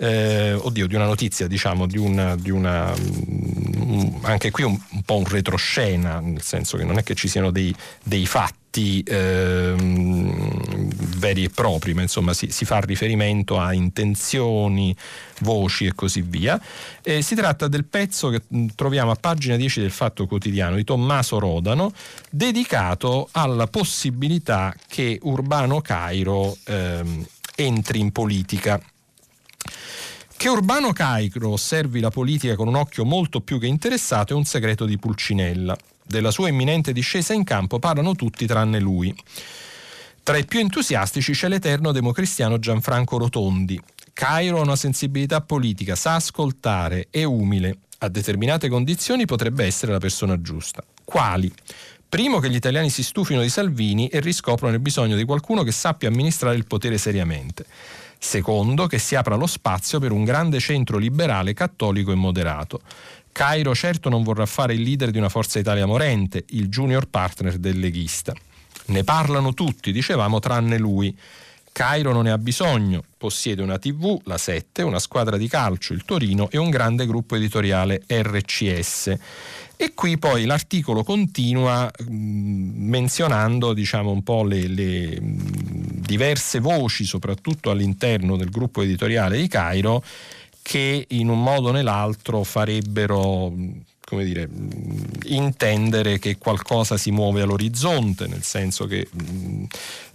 [0.00, 2.94] eh, oddio, di una notizia, diciamo, di una, di una
[4.22, 7.50] anche qui un, un, po' un retroscena, nel senso che non è che ci siano
[7.50, 14.94] dei, dei fatti eh, veri e propri, ma insomma si, si, fa riferimento a intenzioni,
[15.40, 16.60] voci e così via.
[17.02, 20.84] Eh, si tratta del pezzo che mm, troviamo a pagina 10 del Fatto Quotidiano di
[20.84, 21.92] Tommaso Rodano,
[22.30, 27.26] dedicato alla possibilità che Urbano Cairo ehm,
[27.56, 28.80] entri in politica.
[30.40, 34.46] Che Urbano Cairo osservi la politica con un occhio molto più che interessato è un
[34.46, 35.76] segreto di Pulcinella.
[36.02, 39.14] Della sua imminente discesa in campo parlano tutti tranne lui.
[40.22, 43.78] Tra i più entusiastici c'è l'eterno democristiano Gianfranco Rotondi.
[44.14, 47.80] Cairo ha una sensibilità politica, sa ascoltare, è umile.
[47.98, 50.82] A determinate condizioni potrebbe essere la persona giusta.
[51.04, 51.52] Quali?
[52.08, 55.70] Primo che gli italiani si stufino di Salvini e riscoprono il bisogno di qualcuno che
[55.70, 57.66] sappia amministrare il potere seriamente.
[58.22, 62.82] Secondo, che si apra lo spazio per un grande centro liberale, cattolico e moderato.
[63.32, 67.56] Cairo certo non vorrà fare il leader di una Forza Italia morente, il junior partner
[67.56, 68.34] del leghista.
[68.86, 71.16] Ne parlano tutti, dicevamo, tranne lui.
[71.72, 76.04] Cairo non ne ha bisogno, possiede una TV, la 7, una squadra di calcio, il
[76.04, 79.16] Torino e un grande gruppo editoriale RCS.
[79.82, 86.60] E qui poi l'articolo continua mh, mm, menzionando diciamo, un po' le, le mh, diverse
[86.60, 90.04] voci, soprattutto all'interno del gruppo editoriale di Cairo,
[90.60, 93.54] che in un modo o nell'altro farebbero
[94.10, 94.48] come dire,
[95.26, 99.06] intendere che qualcosa si muove all'orizzonte, nel senso che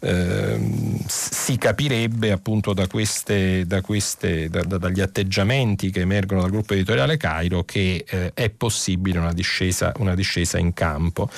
[0.02, 0.60] eh,
[1.08, 7.16] si capirebbe appunto da queste, da queste, da, dagli atteggiamenti che emergono dal gruppo editoriale
[7.16, 11.30] Cairo che eh, è possibile una discesa, una discesa in campo.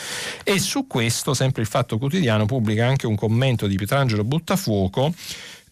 [0.44, 5.14] E su questo sempre il Fatto Quotidiano pubblica anche un commento di Pietrangelo Buttafuoco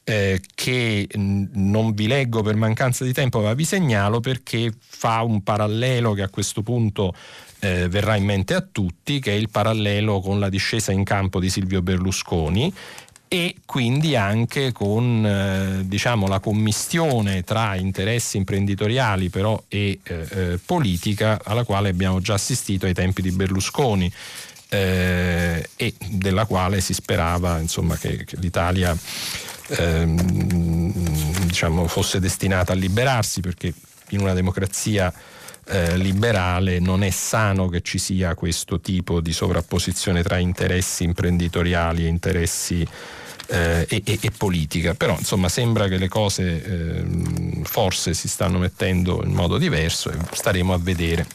[0.05, 5.41] eh, che non vi leggo per mancanza di tempo, ma vi segnalo perché fa un
[5.41, 7.13] parallelo che a questo punto
[7.59, 11.39] eh, verrà in mente a tutti, che è il parallelo con la discesa in campo
[11.39, 12.71] di Silvio Berlusconi
[13.27, 20.59] e quindi anche con eh, diciamo, la commistione tra interessi imprenditoriali però e eh, eh,
[20.63, 24.11] politica alla quale abbiamo già assistito ai tempi di Berlusconi
[24.69, 28.95] eh, e della quale si sperava insomma, che, che l'Italia
[29.68, 30.91] ehm,
[31.45, 33.74] diciamo, fosse destinata a liberarsi perché
[34.09, 35.13] in una democrazia
[35.68, 42.05] eh, liberale non è sano che ci sia questo tipo di sovrapposizione tra interessi imprenditoriali
[42.05, 42.88] e interessi
[43.47, 44.93] eh, e, e, e, politica.
[44.93, 47.03] Però insomma sembra che le cose eh,
[47.63, 51.26] forse si stanno mettendo in modo diverso e staremo a vedere.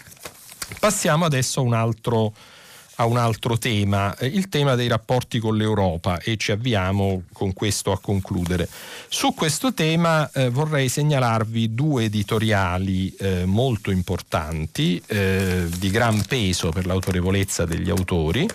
[0.79, 2.33] Passiamo adesso a un altro
[3.01, 7.55] a un altro tema, eh, il tema dei rapporti con l'Europa e ci avviamo con
[7.55, 8.69] questo a concludere.
[9.09, 16.69] Su questo tema eh, vorrei segnalarvi due editoriali eh, molto importanti, eh, di gran peso
[16.69, 18.47] per l'autorevolezza degli autori.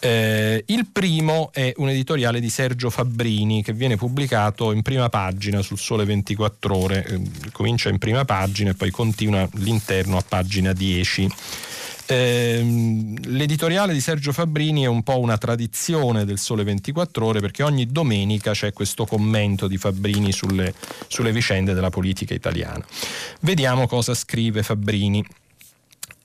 [0.00, 5.60] Eh, il primo è un editoriale di Sergio Fabbrini che viene pubblicato in prima pagina
[5.60, 7.20] sul Sole 24 ore, eh,
[7.52, 11.30] comincia in prima pagina e poi continua all'interno a pagina 10.
[12.12, 17.62] Ehm, l'editoriale di Sergio Fabbrini è un po' una tradizione del Sole 24 Ore perché
[17.62, 20.74] ogni domenica c'è questo commento di Fabbrini sulle,
[21.08, 22.84] sulle vicende della politica italiana.
[23.40, 25.24] Vediamo cosa scrive Fabbrini.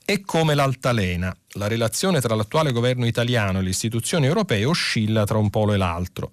[0.04, 1.34] È come l'altalena.
[1.52, 5.78] La relazione tra l'attuale governo italiano e le istituzioni europee oscilla tra un polo e
[5.78, 6.32] l'altro.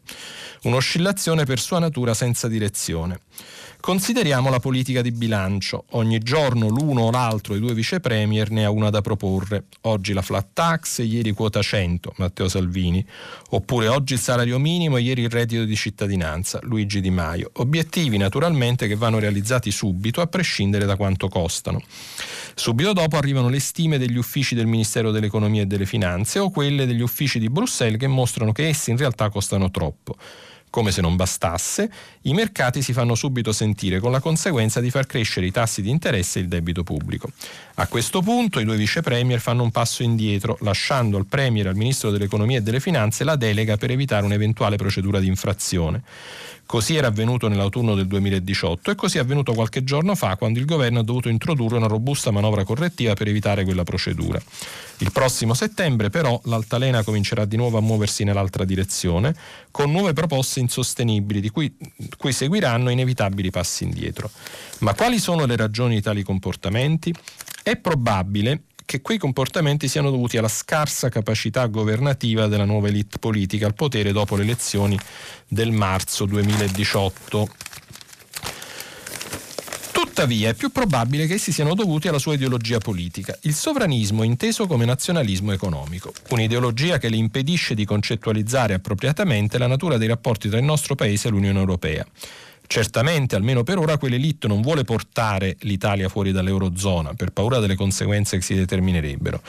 [0.63, 3.21] Un'oscillazione per sua natura senza direzione.
[3.85, 5.85] Consideriamo la politica di bilancio.
[5.91, 9.65] Ogni giorno l'uno o l'altro dei due vice premier ne ha una da proporre.
[9.81, 13.05] Oggi la flat tax ieri quota 100, Matteo Salvini.
[13.51, 17.51] Oppure oggi il salario minimo ieri il reddito di cittadinanza, Luigi Di Maio.
[17.57, 21.79] Obiettivi naturalmente che vanno realizzati subito, a prescindere da quanto costano.
[22.55, 26.87] Subito dopo arrivano le stime degli uffici del Ministero dell'Economia e delle Finanze o quelle
[26.87, 30.15] degli uffici di Bruxelles che mostrano che essi in realtà costano troppo.
[30.75, 31.89] Come se non bastasse,
[32.23, 35.89] i mercati si fanno subito sentire con la conseguenza di far crescere i tassi di
[35.89, 37.29] interesse e il debito pubblico.
[37.75, 41.69] A questo punto i due vice premier fanno un passo indietro, lasciando al premier e
[41.69, 46.03] al ministro dell'economia e delle finanze la delega per evitare un'eventuale procedura di infrazione.
[46.65, 50.65] Così era avvenuto nell'autunno del 2018 e così è avvenuto qualche giorno fa quando il
[50.65, 54.41] governo ha dovuto introdurre una robusta manovra correttiva per evitare quella procedura.
[54.97, 59.35] Il prossimo settembre però l'altalena comincerà di nuovo a muoversi nell'altra direzione
[59.69, 61.75] con nuove proposte insostenibili di cui,
[62.17, 64.31] cui seguiranno inevitabili passi indietro.
[64.79, 67.13] Ma quali sono le ragioni di tali comportamenti?
[67.61, 73.65] È probabile che quei comportamenti siano dovuti alla scarsa capacità governativa della nuova elite politica
[73.65, 74.97] al potere dopo le elezioni
[75.47, 77.49] del marzo 2018.
[79.91, 84.65] Tuttavia è più probabile che essi siano dovuti alla sua ideologia politica, il sovranismo inteso
[84.65, 90.57] come nazionalismo economico, un'ideologia che le impedisce di concettualizzare appropriatamente la natura dei rapporti tra
[90.57, 92.05] il nostro Paese e l'Unione Europea.
[92.67, 98.37] Certamente, almeno per ora, quell'elite non vuole portare l'Italia fuori dall'Eurozona per paura delle conseguenze
[98.37, 99.41] che si determinerebbero.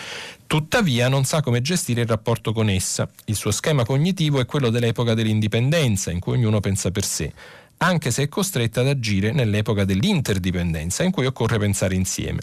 [0.46, 3.08] Tuttavia non sa come gestire il rapporto con essa.
[3.24, 7.32] Il suo schema cognitivo è quello dell'epoca dell'indipendenza, in cui ognuno pensa per sé
[7.78, 12.40] anche se è costretta ad agire nell'epoca dell'interdipendenza, in cui occorre pensare insieme.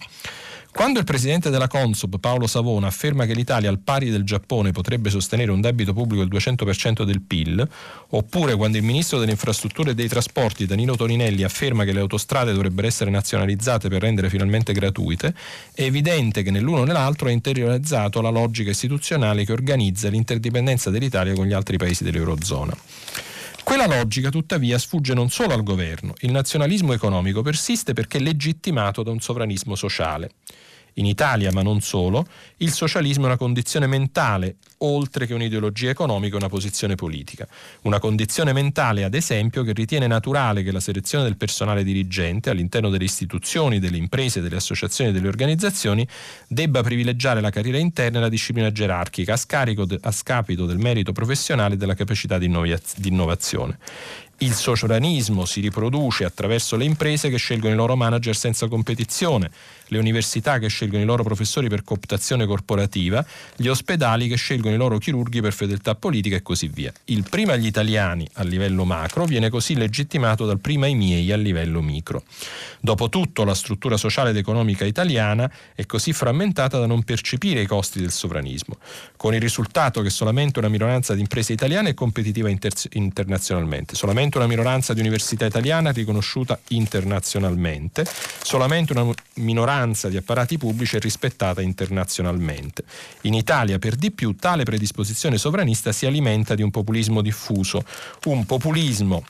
[0.76, 5.12] Quando il presidente della Consub, Paolo Savona, afferma che l'Italia al pari del Giappone potrebbe
[5.12, 7.66] sostenere un debito pubblico del 200% del PIL,
[8.10, 12.54] oppure quando il ministro delle infrastrutture e dei trasporti, Danilo Toninelli, afferma che le autostrade
[12.54, 15.36] dovrebbero essere nazionalizzate per rendere finalmente gratuite,
[15.76, 21.34] è evidente che nell'uno o nell'altro è interiorizzato la logica istituzionale che organizza l'interdipendenza dell'Italia
[21.34, 22.76] con gli altri paesi dell'Eurozona.
[23.64, 26.14] Quella logica, tuttavia, sfugge non solo al governo.
[26.22, 30.32] Il nazionalismo economico persiste perché legittimato da un sovranismo sociale.
[30.96, 32.26] In Italia, ma non solo,
[32.58, 37.48] il socialismo è una condizione mentale, oltre che un'ideologia economica e una posizione politica.
[37.84, 42.90] Una condizione mentale, ad esempio, che ritiene naturale che la selezione del personale dirigente all'interno
[42.90, 46.08] delle istituzioni, delle imprese, delle associazioni e delle organizzazioni
[46.48, 51.12] debba privilegiare la carriera interna e la disciplina gerarchica a, de- a scapito del merito
[51.12, 53.78] professionale e della capacità di, innovazione.
[54.40, 59.50] Il sovranismo si riproduce attraverso le imprese che scelgono i loro manager senza competizione,
[59.88, 63.26] le università che scelgono i loro professori per cooptazione corporativa,
[63.56, 66.92] gli ospedali che scelgono i loro chirurghi per fedeltà politica e così via.
[67.06, 71.36] Il prima agli italiani a livello macro viene così legittimato dal prima ai miei a
[71.36, 72.24] livello micro.
[72.80, 78.00] Dopotutto la struttura sociale ed economica italiana è così frammentata da non percepire i costi
[78.00, 78.78] del sovranismo,
[79.18, 84.38] con il risultato che solamente una minoranza di imprese italiane è competitiva inter- internazionalmente, solamente
[84.38, 88.06] una minoranza di università italiana riconosciuta internazionalmente,
[88.42, 92.84] solamente una minoranza maggioranza di apparati pubblici è rispettata internazionalmente.
[93.22, 97.84] In Italia, per di più, tale predisposizione sovranista si alimenta di un populismo diffuso,
[98.26, 99.26] un populismo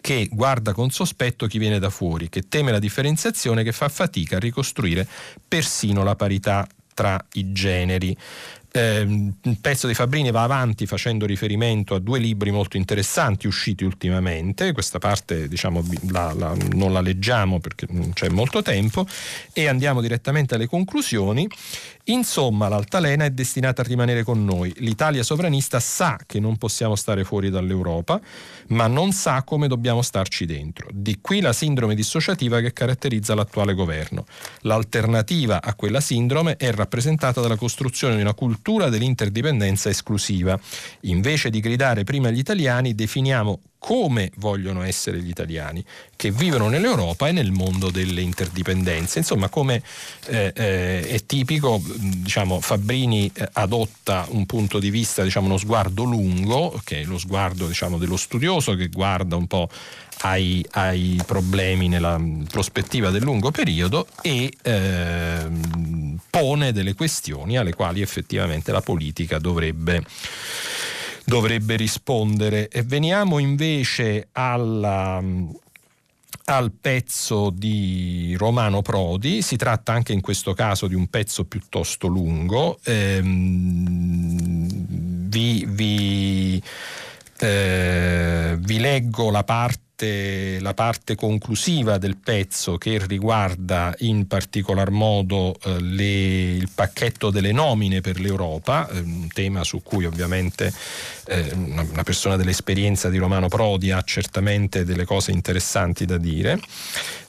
[0.00, 4.36] che guarda con sospetto chi viene da fuori, che teme la differenziazione, che fa fatica
[4.36, 5.06] a ricostruire
[5.46, 8.16] persino la parità tra i generi.
[8.76, 13.84] Eh, il pezzo di Fabrini va avanti facendo riferimento a due libri molto interessanti usciti
[13.84, 19.06] ultimamente, questa parte diciamo, la, la, non la leggiamo perché non c'è molto tempo
[19.54, 21.48] e andiamo direttamente alle conclusioni.
[22.08, 24.72] Insomma, l'altalena è destinata a rimanere con noi.
[24.76, 28.20] L'Italia sovranista sa che non possiamo stare fuori dall'Europa,
[28.68, 30.86] ma non sa come dobbiamo starci dentro.
[30.92, 34.24] Di qui la sindrome dissociativa che caratterizza l'attuale governo.
[34.60, 40.58] L'alternativa a quella sindrome è rappresentata dalla costruzione di una cultura dell'interdipendenza esclusiva.
[41.02, 45.84] Invece di gridare prima agli italiani, definiamo come vogliono essere gli italiani
[46.16, 49.18] che vivono nell'Europa e nel mondo delle interdipendenze.
[49.18, 49.82] Insomma, come
[50.26, 56.04] eh, eh, è tipico, diciamo, Fabbrini eh, adotta un punto di vista, diciamo, uno sguardo
[56.04, 59.68] lungo, che è lo sguardo diciamo, dello studioso che guarda un po'
[60.20, 65.46] ai, ai, problemi nella prospettiva del lungo periodo e eh,
[66.30, 70.02] pone delle questioni alle quali effettivamente la politica dovrebbe
[71.26, 72.68] dovrebbe rispondere.
[72.68, 75.22] E veniamo invece alla
[76.48, 82.06] al pezzo di Romano Prodi, si tratta anche in questo caso di un pezzo piuttosto
[82.06, 84.68] lungo, ehm,
[85.28, 86.62] vi, vi,
[87.40, 94.90] eh, vi leggo la parte parte, la parte conclusiva del pezzo che riguarda in particolar
[94.90, 100.72] modo eh, le, il pacchetto delle nomine per l'Europa, eh, un tema su cui ovviamente
[101.26, 106.60] eh, una, una persona dell'esperienza di Romano Prodi ha certamente delle cose interessanti da dire.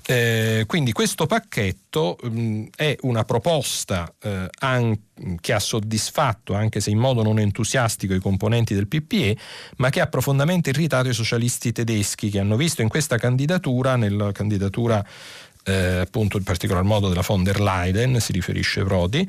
[0.09, 4.97] Eh, quindi questo pacchetto mh, mm, è una proposta eh, an-
[5.41, 9.37] che ha soddisfatto, anche se in modo non entusiastico, i componenti del PPE,
[9.77, 14.31] ma che ha profondamente irritato i socialisti tedeschi che hanno visto in questa candidatura, nella
[14.31, 15.05] candidatura
[15.65, 19.27] eh, appunto in particolar modo della von der Leyen, si riferisce Prodi,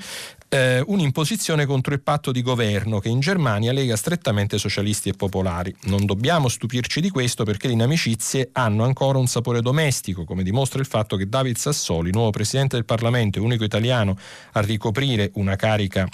[0.48, 5.74] eh, un'imposizione contro il patto di governo che in Germania lega strettamente socialisti e popolari.
[5.82, 10.80] Non dobbiamo stupirci di questo perché le inimicizie hanno ancora un sapore domestico, come dimostra
[10.80, 14.16] il fatto che David Sassoli, nuovo presidente del Parlamento e unico italiano
[14.52, 16.08] a ricoprire una carica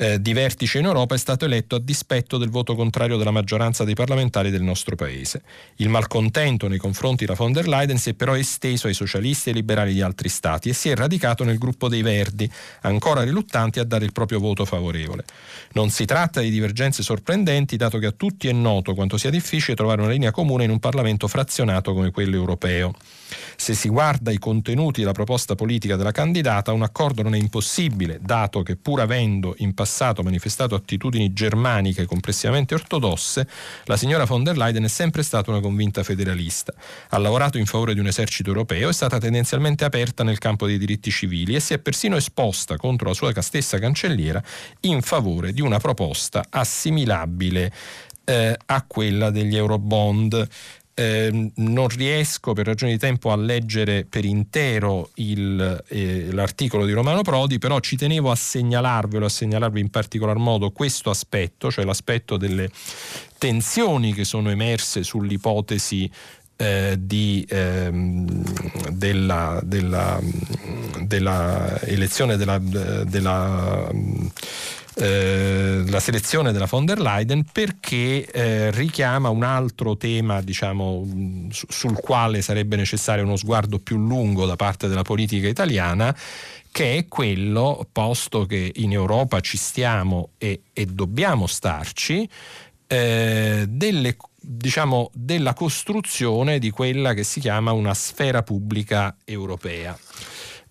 [0.00, 3.82] eh, di vertice in Europa è stato eletto a dispetto del voto contrario della maggioranza
[3.82, 5.42] dei parlamentari del nostro paese.
[5.76, 9.52] Il malcontento nei confronti della von der Leyen si è però esteso ai socialisti e
[9.52, 12.48] liberali di altri stati e si è radicato nel gruppo dei Verdi,
[12.82, 15.24] ancora riluttanti a dare il proprio voto favorevole.
[15.72, 19.74] Non si tratta di divergenze sorprendenti, dato che a tutti è noto quanto sia difficile
[19.74, 22.94] trovare una linea comune in un Parlamento frazionato come quello europeo.
[23.56, 28.20] Se si guarda i contenuti della proposta politica della candidata, un accordo non è impossibile,
[28.22, 29.86] dato che pur avendo in passato
[30.22, 33.48] manifestato attitudini germaniche complessivamente ortodosse,
[33.84, 36.72] la signora von der Leyen è sempre stata una convinta federalista.
[37.08, 40.78] Ha lavorato in favore di un esercito europeo, è stata tendenzialmente aperta nel campo dei
[40.78, 44.42] diritti civili e si è persino esposta contro la sua stessa cancelliera
[44.80, 47.72] in favore di una proposta assimilabile
[48.28, 50.46] eh, a quella degli Eurobond.
[50.98, 56.90] Eh, non riesco per ragioni di tempo a leggere per intero il, eh, l'articolo di
[56.90, 61.84] Romano Prodi, però ci tenevo a segnalarvelo, a segnalarvi in particolar modo questo aspetto, cioè
[61.84, 62.68] l'aspetto delle
[63.38, 66.10] tensioni che sono emerse sull'ipotesi
[66.56, 68.42] eh, di, ehm,
[68.90, 70.20] della, della,
[71.04, 73.88] della, elezione della, della
[75.00, 81.06] eh, la selezione della von der Leyen perché eh, richiama un altro tema diciamo,
[81.50, 86.14] su, sul quale sarebbe necessario uno sguardo più lungo da parte della politica italiana
[86.70, 92.28] che è quello, posto che in Europa ci stiamo e, e dobbiamo starci,
[92.86, 99.98] eh, delle, diciamo, della costruzione di quella che si chiama una sfera pubblica europea.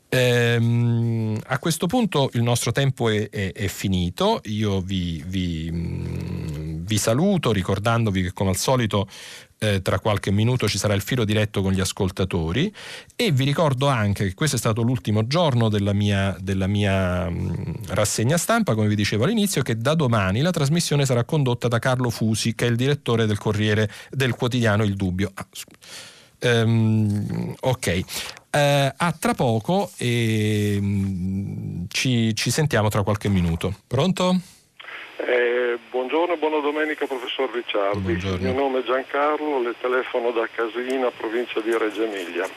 [0.09, 6.97] Ehm, a questo punto il nostro tempo è, è, è finito, io vi, vi, vi
[6.97, 9.07] saluto ricordandovi che come al solito
[9.59, 12.73] eh, tra qualche minuto ci sarà il filo diretto con gli ascoltatori
[13.15, 17.87] e vi ricordo anche che questo è stato l'ultimo giorno della mia, della mia mh,
[17.87, 22.09] rassegna stampa, come vi dicevo all'inizio, che da domani la trasmissione sarà condotta da Carlo
[22.09, 25.31] Fusi, che è il direttore del Corriere del quotidiano Il Dubbio.
[25.33, 25.47] Ah,
[26.63, 28.36] um, ok.
[28.49, 33.73] Uh, a tra poco e um, ci, ci sentiamo tra qualche minuto.
[33.85, 34.35] Pronto?
[35.17, 37.99] Eh, buongiorno e buona domenica professor Ricciardi.
[37.99, 38.35] Buongiorno.
[38.35, 42.49] Il mio nome è Giancarlo, le telefono da Casina, provincia di Reggio Emilia.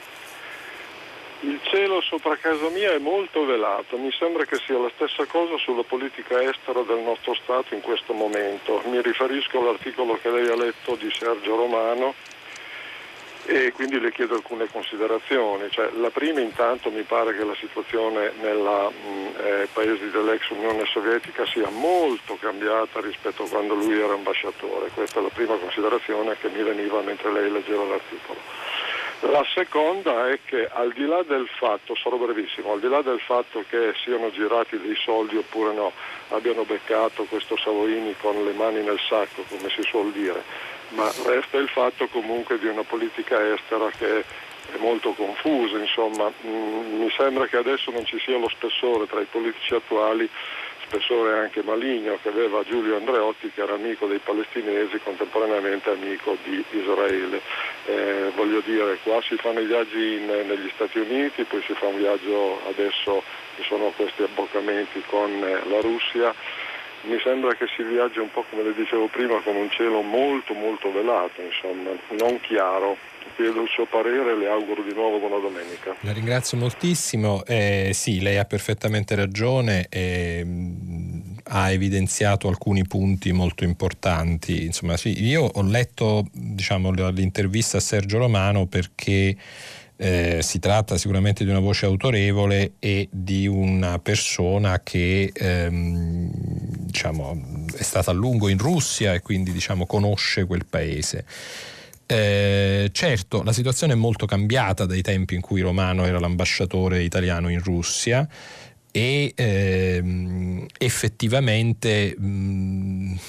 [1.41, 5.57] Il cielo sopra casa mia è molto velato, mi sembra che sia la stessa cosa
[5.57, 8.81] sulla politica estera del nostro Stato in questo momento.
[8.85, 12.13] Mi riferisco all'articolo che lei ha letto di Sergio Romano
[13.45, 15.69] e quindi le chiedo alcune considerazioni.
[15.69, 18.61] Cioè, la prima intanto mi pare che la situazione nei
[19.37, 24.89] eh, paesi dell'ex Unione Sovietica sia molto cambiata rispetto a quando lui era ambasciatore.
[24.93, 28.39] Questa è la prima considerazione che mi veniva mentre lei leggeva l'articolo.
[29.23, 33.19] La seconda è che al di là del fatto, sarò brevissimo, al di là del
[33.19, 35.91] fatto che siano girati dei soldi oppure no,
[36.29, 40.41] abbiano beccato questo Savoini con le mani nel sacco, come si suol dire,
[40.91, 47.01] ma resta il fatto comunque di una politica estera che è molto confusa, insomma, mm,
[47.01, 50.29] mi sembra che adesso non ci sia lo spessore tra i politici attuali,
[50.85, 56.63] spessore anche maligno che aveva Giulio Andreotti che era amico dei palestinesi, contemporaneamente amico di
[56.71, 57.41] Israele.
[57.85, 61.87] Eh, voglio dire, qua si fanno i viaggi in, negli Stati Uniti, poi si fa
[61.87, 63.23] un viaggio adesso,
[63.55, 66.33] ci sono questi abboccamenti con eh, la Russia
[67.03, 70.53] mi sembra che si viaggia un po' come le dicevo prima con un cielo molto
[70.53, 72.97] molto velato, insomma, non chiaro.
[73.35, 75.95] Chiedo il suo parere e le auguro di nuovo buona domenica.
[76.01, 77.45] La ringrazio moltissimo.
[77.45, 79.87] Eh, sì, lei ha perfettamente ragione.
[79.89, 80.45] Eh,
[81.43, 84.65] ha evidenziato alcuni punti molto importanti.
[84.65, 89.35] Insomma, sì, io ho letto diciamo, l'intervista a Sergio Romano perché
[90.01, 97.65] eh, si tratta sicuramente di una voce autorevole e di una persona che ehm, diciamo,
[97.77, 101.23] è stata a lungo in Russia e quindi diciamo, conosce quel paese.
[102.07, 107.49] Eh, certo, la situazione è molto cambiata dai tempi in cui Romano era l'ambasciatore italiano
[107.49, 108.27] in Russia
[108.91, 113.19] e ehm, effettivamente mh,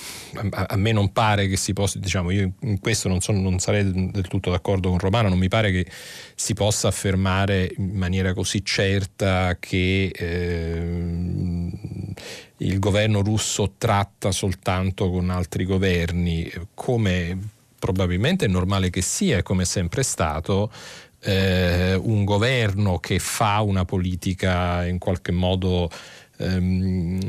[0.50, 3.58] a, a, me non pare che si possa, diciamo, io in questo non, sono, non,
[3.60, 5.86] sarei del tutto d'accordo con Romano, non mi pare che
[6.34, 11.72] si possa affermare in maniera così certa che ehm,
[12.58, 17.38] il governo russo tratta soltanto con altri governi, come
[17.82, 20.70] probabilmente è normale che sia come è sempre stato,
[21.22, 25.90] eh, un governo che fa una politica in qualche modo
[26.38, 27.20] ehm,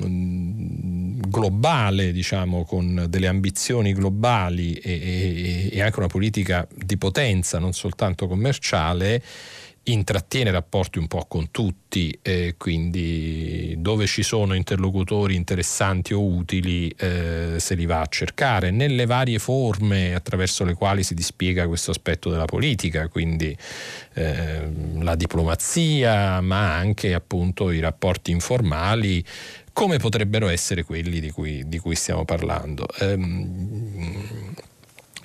[1.28, 7.74] globale, diciamo, con delle ambizioni globali e, e, e anche una politica di potenza, non
[7.74, 9.22] soltanto commerciale,
[9.86, 16.88] intrattiene rapporti un po' con tutti, eh, quindi dove ci sono interlocutori interessanti o utili
[16.98, 21.92] eh, se li va a cercare, nelle varie forme attraverso le quali si dispiega questo
[21.92, 23.56] aspetto della politica, quindi
[24.14, 24.70] eh,
[25.00, 29.24] la diplomazia, ma anche appunto i rapporti informali
[29.74, 32.88] come potrebbero essere quelli di cui, di cui stiamo parlando.
[33.00, 34.23] Ehm,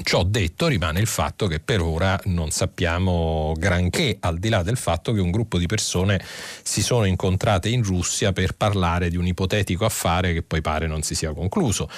[0.09, 4.79] Ciò detto rimane il fatto che per ora non sappiamo granché, al di là del
[4.79, 6.19] fatto che un gruppo di persone
[6.63, 11.03] si sono incontrate in Russia per parlare di un ipotetico affare che poi pare non
[11.03, 11.91] si sia concluso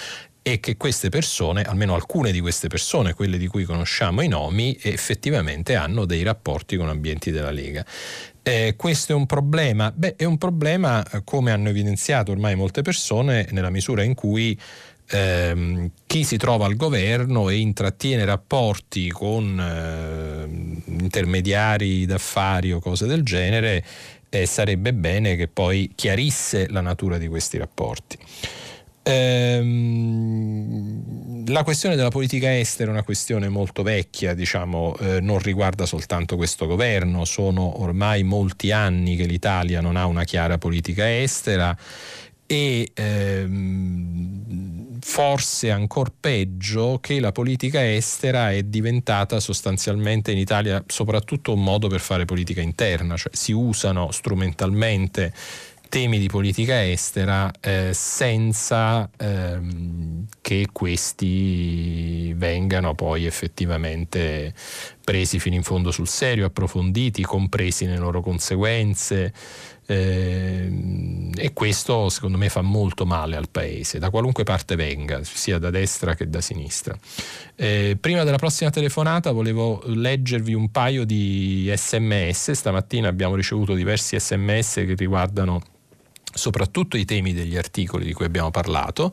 [0.42, 4.76] e che queste persone, almeno alcune di queste persone, quelle di cui conosciamo i nomi,
[4.82, 7.86] effettivamente hanno dei rapporti con ambienti della Lega.
[8.42, 9.92] Eh, questo è un problema?
[9.94, 14.58] Beh, è un problema, eh, come hanno evidenziato ormai molte persone, nella misura in cui
[15.10, 20.48] ehm, chi si trova al governo e intrattiene rapporti con eh,
[20.86, 23.84] intermediari d'affari o cose del genere,
[24.28, 28.16] eh, sarebbe bene che poi chiarisse la natura di questi rapporti.
[29.02, 30.20] Ehm,
[31.46, 36.36] la questione della politica estera è una questione molto vecchia, diciamo, eh, non riguarda soltanto
[36.36, 41.76] questo governo, sono ormai molti anni che l'Italia non ha una chiara politica estera
[42.46, 51.52] e ehm, forse ancora peggio che la politica estera è diventata sostanzialmente in Italia soprattutto
[51.52, 55.32] un modo per fare politica interna, cioè si usano strumentalmente
[55.90, 64.54] temi di politica estera eh, senza ehm, che questi vengano poi effettivamente
[65.04, 69.32] presi fino in fondo sul serio, approfonditi, compresi nelle loro conseguenze
[69.90, 75.58] Eh, e questo secondo me fa molto male al paese, da qualunque parte venga, sia
[75.58, 76.96] da destra che da sinistra.
[77.56, 84.18] Eh, prima della prossima telefonata volevo leggervi un paio di sms, stamattina abbiamo ricevuto diversi
[84.18, 85.60] sms che riguardano
[86.32, 89.12] soprattutto i temi degli articoli di cui abbiamo parlato.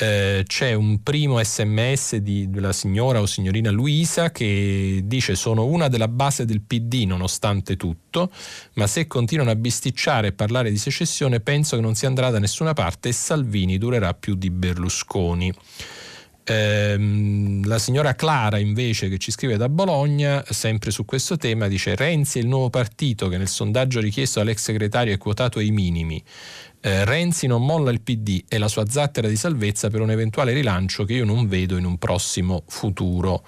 [0.00, 5.88] Eh, c'è un primo sms di, della signora o signorina Luisa che dice sono una
[5.88, 8.30] della base del PD nonostante tutto,
[8.74, 12.38] ma se continuano a bisticciare e parlare di secessione penso che non si andrà da
[12.38, 15.52] nessuna parte e Salvini durerà più di Berlusconi.
[16.50, 21.94] Ehm, la signora Clara invece che ci scrive da Bologna, sempre su questo tema, dice
[21.94, 26.22] Renzi è il nuovo partito che nel sondaggio richiesto dall'ex segretario è quotato ai minimi.
[26.80, 30.52] Eh, Renzi non molla il PD e la sua zattera di salvezza per un eventuale
[30.52, 33.44] rilancio che io non vedo in un prossimo futuro.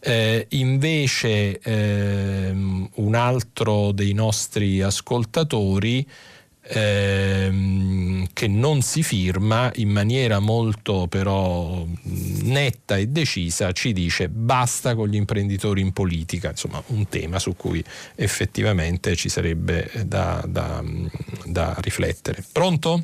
[0.00, 6.06] Eh, invece ehm, un altro dei nostri ascoltatori
[6.66, 11.84] ehm, che non si firma in maniera molto però
[12.42, 17.54] netta e decisa ci dice basta con gli imprenditori in politica, insomma un tema su
[17.56, 17.84] cui
[18.16, 20.82] effettivamente ci sarebbe da, da,
[21.44, 22.44] da riflettere.
[22.52, 23.02] Pronto?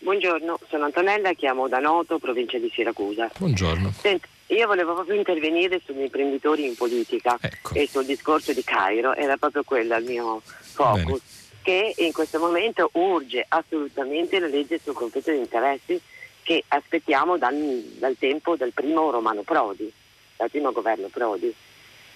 [0.00, 3.30] Buongiorno, sono Antonella, chiamo da Noto, provincia di Siracusa.
[3.36, 3.92] Buongiorno.
[4.00, 7.74] Senti, io volevo proprio intervenire sugli imprenditori in politica ecco.
[7.74, 11.04] e sul discorso di Cairo, era proprio quello il mio focus.
[11.04, 16.00] Bene che in questo momento urge assolutamente la legge sul conflitto di interessi
[16.42, 17.54] che aspettiamo dal,
[17.98, 19.92] dal tempo del primo Romano Prodi,
[20.36, 21.54] dal primo governo Prodi,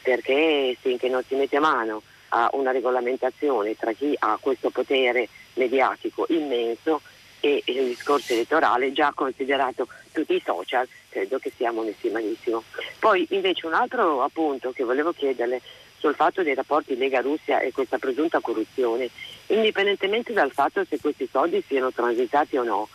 [0.03, 5.29] perché finché non si mette a mano a una regolamentazione tra chi ha questo potere
[5.55, 7.03] mediatico immenso
[7.41, 12.63] e il discorso elettorale già considerato tutti i social, credo che siamo messi malissimo.
[12.99, 15.61] Poi invece un altro appunto che volevo chiederle
[16.03, 19.09] sul fatto dei rapporti Lega-Russia e questa presunta corruzione,
[19.47, 22.89] indipendentemente dal fatto se questi soldi siano transitati o no.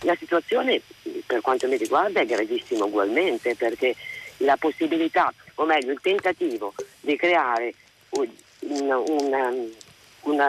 [0.00, 0.82] La situazione,
[1.24, 3.96] per quanto mi riguarda, è gravissima ugualmente perché
[4.38, 7.72] la possibilità, o meglio il tentativo di creare
[8.10, 8.28] un,
[8.60, 9.70] un,
[10.20, 10.44] un,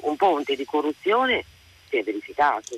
[0.00, 1.44] un ponte di corruzione
[1.88, 2.76] si è verificato.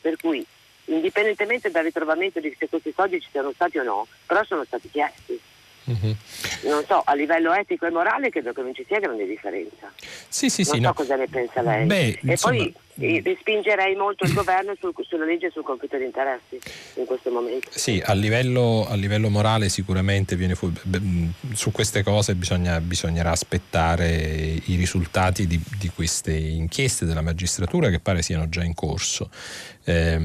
[0.00, 0.44] Per cui,
[0.86, 4.88] indipendentemente dal ritrovamento di se questi soldi ci siano stati o no, però sono stati
[4.90, 5.38] chiesti.
[5.88, 6.12] Mm-hmm.
[6.64, 9.92] Non so, a livello etico e morale credo che non ci sia grande differenza.
[10.28, 10.80] Sì, sì, non sì.
[10.80, 10.94] so no.
[10.94, 11.86] cosa ne pensa lei.
[11.86, 12.56] Beh, e insomma...
[12.56, 16.58] poi respingerei molto il governo sul, sulla legge sul conflitto di interessi
[16.94, 17.68] in questo momento.
[17.70, 20.72] Sì, a livello, a livello morale sicuramente viene fu-
[21.52, 24.08] su queste cose bisogna, bisognerà aspettare
[24.64, 29.30] i risultati di, di, queste inchieste della magistratura che pare siano già in corso.
[29.84, 30.18] Eh,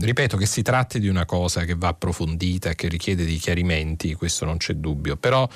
[0.00, 4.44] ripeto che si tratti di una cosa che va approfondita che richiede di chiarimenti, questo
[4.44, 5.48] non c'è dubbio, però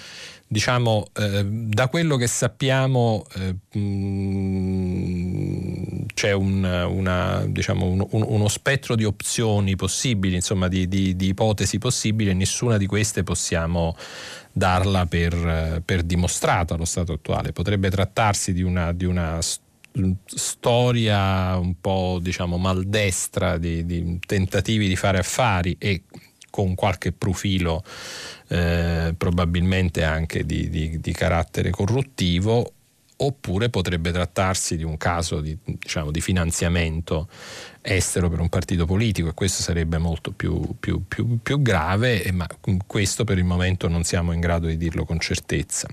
[0.53, 4.93] diciamo, eh, da quello che sappiamo eh, mh,
[6.13, 11.29] c'è un, una, diciamo, un, un, uno spettro di opzioni possibili, insomma, di, di, di,
[11.29, 13.97] ipotesi possibili e nessuna di queste possiamo
[14.53, 17.53] darla per, per dimostrata allo stato attuale.
[17.53, 19.39] Potrebbe trattarsi di una, di una
[20.27, 26.03] storia un po' diciamo maldestra di, di tentativi di fare affari e
[26.53, 27.83] con qualche profilo
[28.53, 32.73] eh, probabilmente anche di, di, di, carattere corruttivo,
[33.25, 37.29] oppure potrebbe trattarsi di un caso di, diciamo, di finanziamento
[37.81, 42.47] estero per un partito politico e questo sarebbe molto più, più, più, più grave, ma
[42.87, 45.89] questo per il momento non siamo in grado di dirlo con certezza.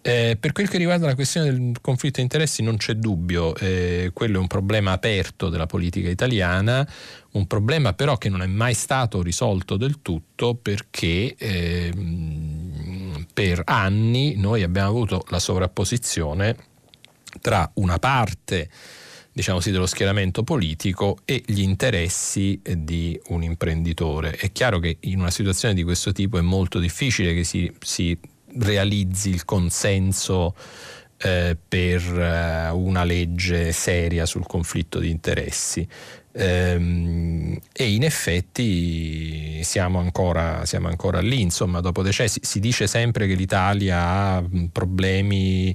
[0.00, 4.10] Eh, per quel che riguarda la questione del conflitto di interessi non c'è dubbio, eh,
[4.12, 6.86] quello è un problema aperto della politica italiana,
[7.32, 11.92] un problema però che non è mai stato risolto del tutto perché eh,
[13.42, 16.54] per anni noi abbiamo avuto la sovrapposizione
[17.40, 18.70] tra una parte
[19.32, 24.36] diciamo sì, dello schieramento politico e gli interessi di un imprenditore.
[24.36, 28.16] È chiaro che in una situazione di questo tipo è molto difficile che si, si
[28.58, 30.54] realizzi il consenso
[31.16, 35.88] eh, per eh, una legge seria sul conflitto di interessi.
[36.34, 43.26] Ehm, e in effetti siamo ancora, siamo ancora lì, insomma, dopo decenni si, dice sempre
[43.26, 45.74] che l'Italia ha problemi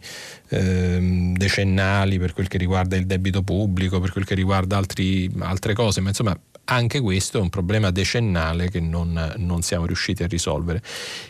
[0.49, 5.74] ehm, decennali per quel che riguarda il debito pubblico, per quel che riguarda altri, altre
[5.74, 6.38] cose, ma insomma
[6.70, 10.82] anche questo è un problema decennale che non, non, siamo riusciti a risolvere.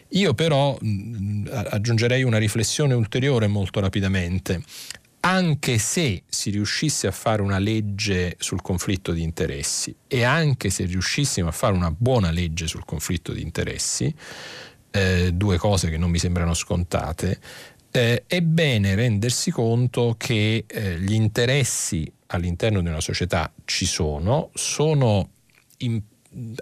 [0.10, 0.78] Io però
[1.54, 4.64] aggiungerei una riflessione ulteriore molto rapidamente
[5.22, 10.86] anche se si riuscisse a fare una legge sul conflitto di interessi e anche se
[10.86, 14.14] riuscissimo a fare una buona legge sul conflitto di interessi,
[14.92, 17.40] eh, due cose che non mi sembrano scontate,
[17.92, 24.50] eh, è bene rendersi conto che eh, gli interessi all'interno di una società ci sono,
[24.54, 25.30] sono
[25.80, 26.02] in,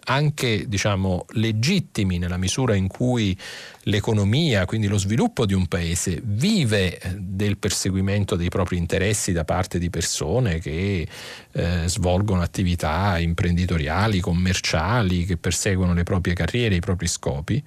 [0.05, 3.38] anche diciamo, legittimi nella misura in cui
[3.84, 9.43] l'economia, quindi lo sviluppo di un paese, vive eh, del perseguimento dei propri interessi da
[9.43, 11.07] parte di persone che
[11.51, 17.63] eh, svolgono attività imprenditoriali, commerciali, che perseguono le proprie carriere, i propri scopi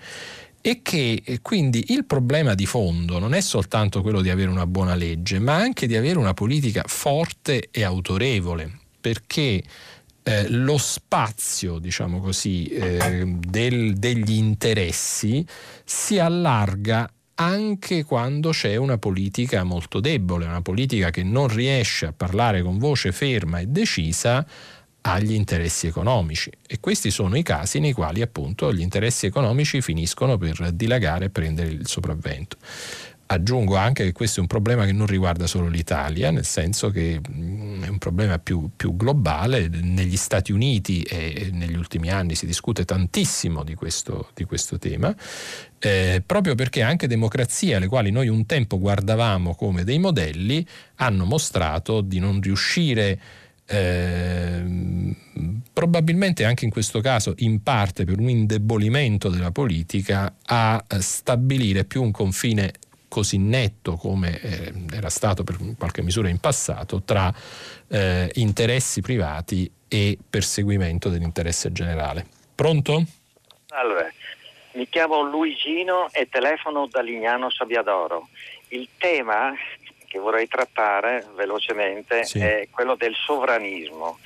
[0.60, 4.66] e che eh, quindi il problema di fondo non è soltanto quello di avere una
[4.66, 9.62] buona legge, ma anche di avere una politica forte e autorevole, perché
[10.28, 15.42] eh, lo spazio, diciamo così, eh, del, degli interessi
[15.84, 22.12] si allarga anche quando c'è una politica molto debole, una politica che non riesce a
[22.12, 24.46] parlare con voce ferma e decisa
[25.00, 30.36] agli interessi economici e questi sono i casi nei quali appunto gli interessi economici finiscono
[30.36, 32.58] per dilagare e prendere il sopravvento.
[33.30, 37.20] Aggiungo anche che questo è un problema che non riguarda solo l'Italia, nel senso che
[37.20, 39.68] mm, è un problema più, più globale.
[39.68, 45.14] Negli Stati Uniti e negli ultimi anni si discute tantissimo di questo, di questo tema,
[45.78, 50.66] eh, proprio perché anche democrazie alle quali noi un tempo guardavamo come dei modelli
[50.96, 53.20] hanno mostrato di non riuscire
[53.66, 54.64] eh,
[55.74, 62.02] probabilmente anche in questo caso in parte per un indebolimento della politica a stabilire più
[62.02, 62.72] un confine
[63.08, 67.32] così netto come eh, era stato per qualche misura in passato tra
[67.88, 72.26] eh, interessi privati e perseguimento dell'interesse generale.
[72.54, 73.02] Pronto?
[73.70, 74.10] Allora,
[74.72, 78.28] mi chiamo Luigino e telefono da Lignano Sabbiadoro.
[78.68, 79.54] Il tema
[80.06, 82.38] che vorrei trattare velocemente sì.
[82.38, 84.18] è quello del sovranismo.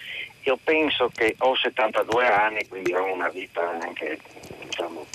[0.45, 4.19] Io penso che ho 72 anni, quindi ho una vita anche,
[4.61, 5.07] diciamo,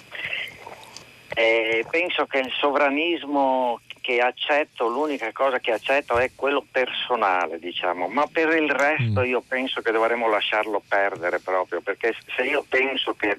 [1.40, 8.08] e penso che il sovranismo che accetto, l'unica cosa che accetto è quello personale, diciamo,
[8.08, 9.26] ma per il resto mm.
[9.26, 13.38] io penso che dovremmo lasciarlo perdere proprio, perché se io penso che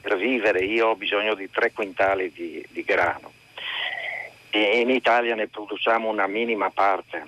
[0.00, 3.32] per vivere io ho bisogno di tre quintali di, di grano,
[4.50, 7.24] e in Italia ne produciamo una minima parte,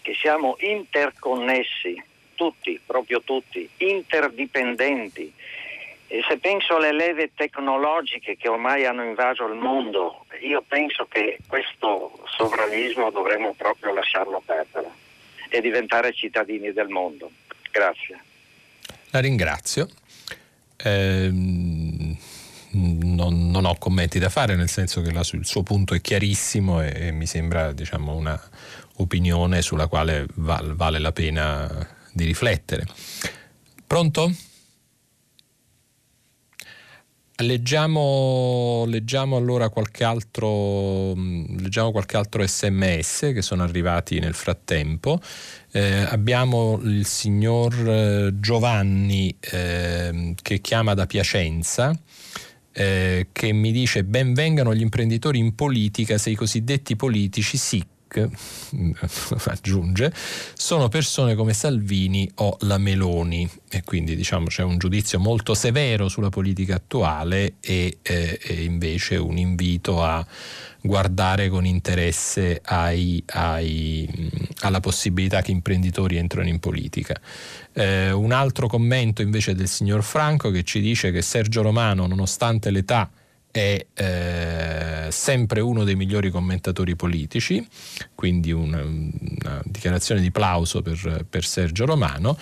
[0.00, 2.02] che siamo interconnessi,
[2.34, 5.32] tutti, proprio tutti, interdipendenti.
[6.12, 11.38] E se penso alle leve tecnologiche che ormai hanno invaso il mondo, io penso che
[11.46, 14.90] questo sovranismo dovremmo proprio lasciarlo perdere
[15.48, 17.30] e diventare cittadini del mondo.
[17.70, 18.20] Grazie.
[19.08, 19.88] La ringrazio.
[20.84, 22.14] Ehm
[22.74, 26.82] non, non, ho commenti da fare, nel senso che la, il suo punto è chiarissimo
[26.82, 28.38] e, e mi sembra diciamo, una
[28.96, 32.86] opinione sulla quale val, vale la pena di riflettere.
[33.86, 34.32] Pronto?
[37.36, 45.20] Leggiamo, leggiamo, allora qualche altro, leggiamo qualche altro sms che sono arrivati nel frattempo.
[45.72, 51.98] Eh, abbiamo il signor eh, Giovanni eh, che chiama da Piacenza
[52.72, 57.86] eh, che mi dice benvengano gli imprenditori in politica se i cosiddetti politici SIC
[59.46, 60.12] aggiunge,
[60.54, 66.08] sono persone come Salvini o la Meloni e quindi diciamo c'è un giudizio molto severo
[66.08, 70.24] sulla politica attuale e, eh, e invece un invito a
[70.82, 77.18] guardare con interesse ai, ai, alla possibilità che imprenditori entrano in politica.
[77.72, 82.70] Eh, un altro commento invece del signor Franco che ci dice che Sergio Romano, nonostante
[82.70, 83.08] l'età,
[83.52, 87.64] è eh, sempre uno dei migliori commentatori politici,
[88.14, 92.38] quindi una, una dichiarazione di plauso per, per, Sergio Romano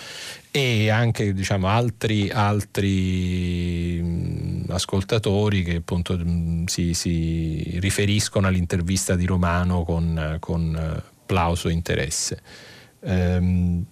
[0.51, 9.25] e anche diciamo, altri, altri mh, ascoltatori che appunto mh, si, si, riferiscono all'intervista di
[9.25, 12.41] Romano con, con plauso e interesse.
[13.01, 13.83] Ehm,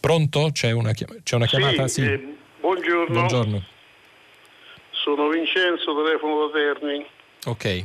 [0.00, 0.50] pronto?
[0.52, 1.86] C'è una, c'è una chiamata?
[1.86, 2.06] Sì, sì.
[2.08, 3.14] Eh, buongiorno.
[3.14, 3.62] buongiorno.
[5.04, 7.06] Sono Vincenzo, telefono da Terni.
[7.44, 7.84] Ok.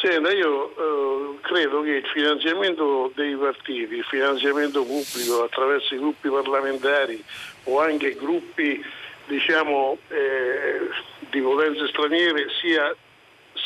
[0.00, 6.30] Senta, io eh, credo che il finanziamento dei partiti, il finanziamento pubblico attraverso i gruppi
[6.30, 7.22] parlamentari
[7.64, 8.82] o anche gruppi
[9.26, 10.88] diciamo, eh,
[11.28, 12.96] di potenze straniere sia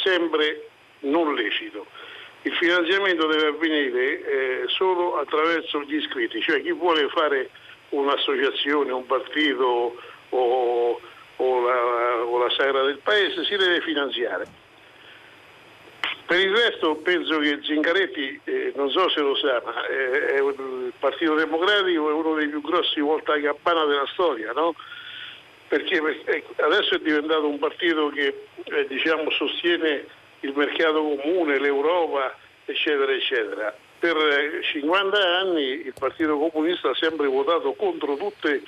[0.03, 0.69] sempre
[1.03, 1.87] non lecito.
[2.43, 7.49] Il finanziamento deve avvenire eh, solo attraverso gli iscritti, cioè chi vuole fare
[7.91, 9.95] un'associazione, un partito
[10.31, 11.01] o
[11.37, 14.65] o la, o la Sagra del Paese si deve finanziare.
[16.27, 20.93] Per il resto penso che Zingaretti, eh, non so se lo sa, ma è il
[20.99, 24.75] Partito Democratico è uno dei più grossi volta a campana della storia, no?
[25.69, 30.05] Perché ecco, adesso è diventato un partito che eh, diciamo, sostiene
[30.41, 33.77] il mercato comune, l'Europa eccetera, eccetera.
[33.99, 34.17] Per
[34.63, 38.63] 50 anni il Partito Comunista ha sempre votato contro tutti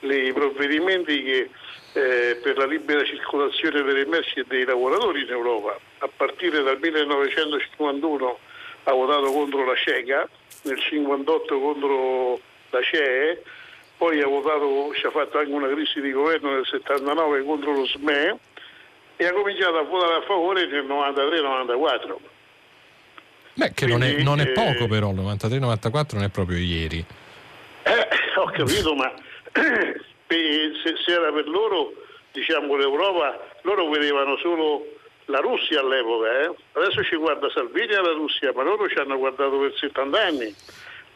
[0.00, 1.50] i provvedimenti che,
[1.92, 5.78] eh, per la libera circolazione delle merci e dei lavoratori in Europa.
[5.98, 8.38] A partire dal 1951
[8.84, 10.28] ha votato contro la CECA,
[10.62, 13.42] nel 1958 contro la CEE,
[13.96, 17.86] poi ha votato, ci ha fatto anche una crisi di governo nel 79 contro lo
[17.86, 18.38] SME
[19.16, 22.16] e ha cominciato a votare a favore nel 93-94.
[23.54, 26.58] Beh, che Quindi, non, è, non, è, poco eh, però, il 93-94 non è proprio
[26.58, 27.04] ieri.
[27.82, 28.08] Eh,
[28.38, 29.12] ho capito, ma
[30.28, 31.92] se, era per loro,
[32.32, 34.86] diciamo l'Europa, loro vedevano solo
[35.26, 36.54] la Russia all'epoca, eh?
[36.72, 40.54] adesso ci guarda Salvini alla Russia, ma loro ci hanno guardato per 70 anni.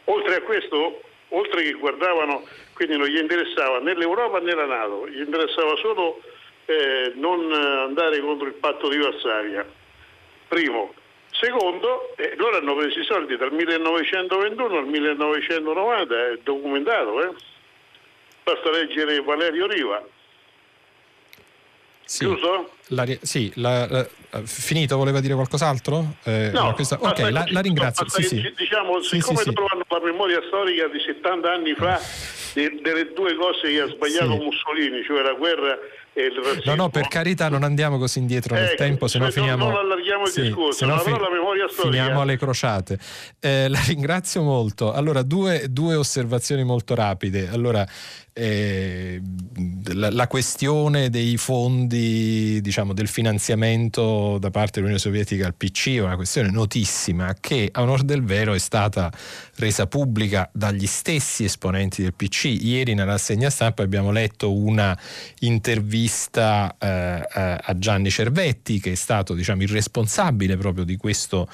[0.05, 2.43] Oltre a questo, oltre che guardavano,
[2.73, 6.21] quindi non gli interessava né l'Europa né la Nato, gli interessava solo
[6.65, 9.65] eh, non andare contro il patto di Varsavia.
[10.47, 10.93] Primo.
[11.31, 17.33] Secondo, eh, loro hanno preso i soldi dal 1921 al 1990, è documentato, eh?
[18.43, 20.03] Basta leggere Valerio Riva.
[22.05, 22.71] Sì, Chiuso?
[22.87, 24.07] La, sì, la, la,
[24.43, 26.15] finito, voleva dire qualcos'altro?
[26.23, 28.03] Eh, no, questa, ok, la, la, ringrazio.
[28.03, 28.53] No, sì, sì.
[28.55, 31.99] Diciamo, sì, siccome sì, loro hanno la memoria storica di 70 anni fa
[32.53, 35.79] de, delle due cose che ha sbagliato Mussolini, cioè la guerra
[36.65, 39.65] No, no, per carità, non andiamo così indietro nel eh, tempo, se no finiamo.
[39.65, 42.03] Non allarghiamo il discorso, no, fin- la memoria storica.
[42.03, 42.99] Finiamo alle crociate.
[43.39, 44.93] Eh, la ringrazio molto.
[44.93, 47.49] Allora, due, due osservazioni molto rapide.
[47.51, 47.83] Allora,
[48.33, 49.21] eh,
[49.93, 56.15] la, questione dei fondi, diciamo, del finanziamento da parte dell'Unione Sovietica al PC è una
[56.15, 59.11] questione notissima che a onor del vero è stata
[59.55, 62.45] resa pubblica dagli stessi esponenti del PC.
[62.45, 64.97] Ieri nella rassegna stampa abbiamo letto una
[65.39, 67.27] intervista eh,
[67.61, 71.47] a Gianni Cervetti che è stato diciamo, il responsabile proprio di questo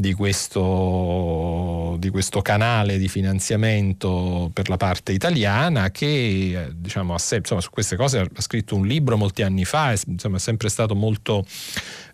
[0.00, 7.70] di questo, di questo, canale di finanziamento per la parte italiana che diciamo, insomma, su
[7.70, 11.44] queste cose ha scritto un libro molti anni fa, è, insomma, è sempre stato molto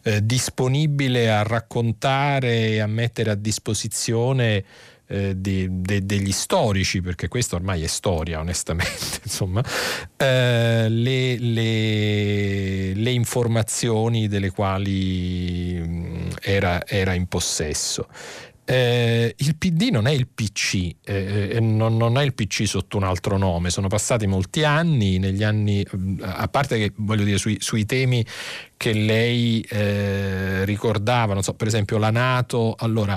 [0.02, 4.64] eh, disponibile a raccontare e a mettere a disposizione
[5.08, 9.62] eh, di, de, degli storici, perché questo ormai è storia onestamente, insomma,
[10.16, 18.08] eh, le, le, le, informazioni delle quali mm, era, era in possesso.
[18.68, 22.96] Eh, il PD non è il PC, eh, eh, non, non, è il PC sotto
[22.96, 27.38] un altro nome, sono passati molti anni, negli anni, mm, a parte che voglio dire
[27.38, 28.26] sui, sui temi
[28.76, 33.16] che lei eh, ricordava, so, per esempio la Nato, allora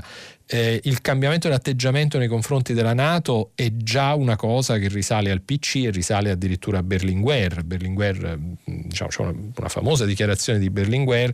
[0.52, 5.30] eh, il cambiamento di atteggiamento nei confronti della Nato è già una cosa che risale
[5.30, 7.64] al PC e risale addirittura a Berlinguer.
[7.64, 11.32] Berlinguer mm, diciamo, c'è una, una, famosa dichiarazione di Berlinguer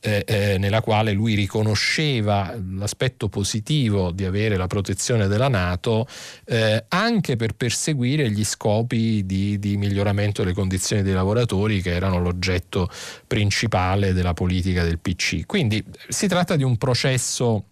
[0.00, 6.08] eh, eh, nella quale lui riconosceva l'aspetto positivo di avere la protezione della Nato
[6.44, 12.18] eh, anche per perseguire gli scopi di, di miglioramento delle condizioni dei lavoratori che erano
[12.18, 12.90] l'oggetto
[13.28, 15.46] principale della politica del PC.
[15.46, 17.66] Quindi si tratta di un processo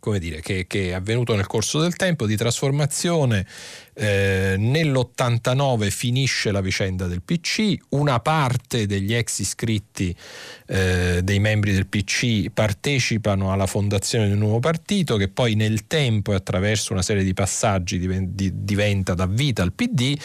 [0.00, 3.46] come dire, che, che, è avvenuto nel corso del tempo di trasformazione.
[3.94, 10.16] Eh, nell'89 finisce la vicenda del PC, una parte degli ex iscritti
[10.66, 15.86] eh, dei membri del PC partecipano alla fondazione di un nuovo partito che poi nel
[15.86, 17.98] tempo e attraverso una serie di passaggi
[18.32, 20.18] diventa da vita al PD,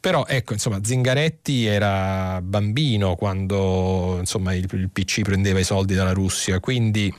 [0.00, 6.12] però ecco insomma Zingaretti era bambino quando insomma, il, il PC prendeva i soldi dalla
[6.12, 7.12] Russia, quindi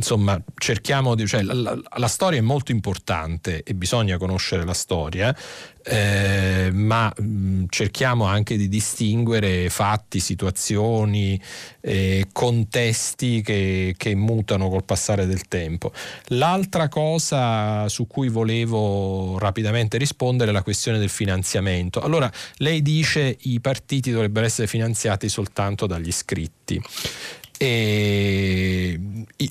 [0.00, 1.26] insomma cerchiamo di...
[1.26, 5.36] Cioè, la, la, storia è molto importante e bisogna conoscere la storia,
[5.84, 11.40] eh, ma mh, cerchiamo anche di distinguere fatti, situazioni,
[11.82, 15.92] eh, contesti che, che, mutano col passare del tempo.
[16.28, 22.00] L'altra cosa su cui volevo rapidamente rispondere è la questione del finanziamento.
[22.00, 26.80] Allora, lei dice che i partiti dovrebbero essere finanziati soltanto dagli iscritti.
[27.62, 28.98] E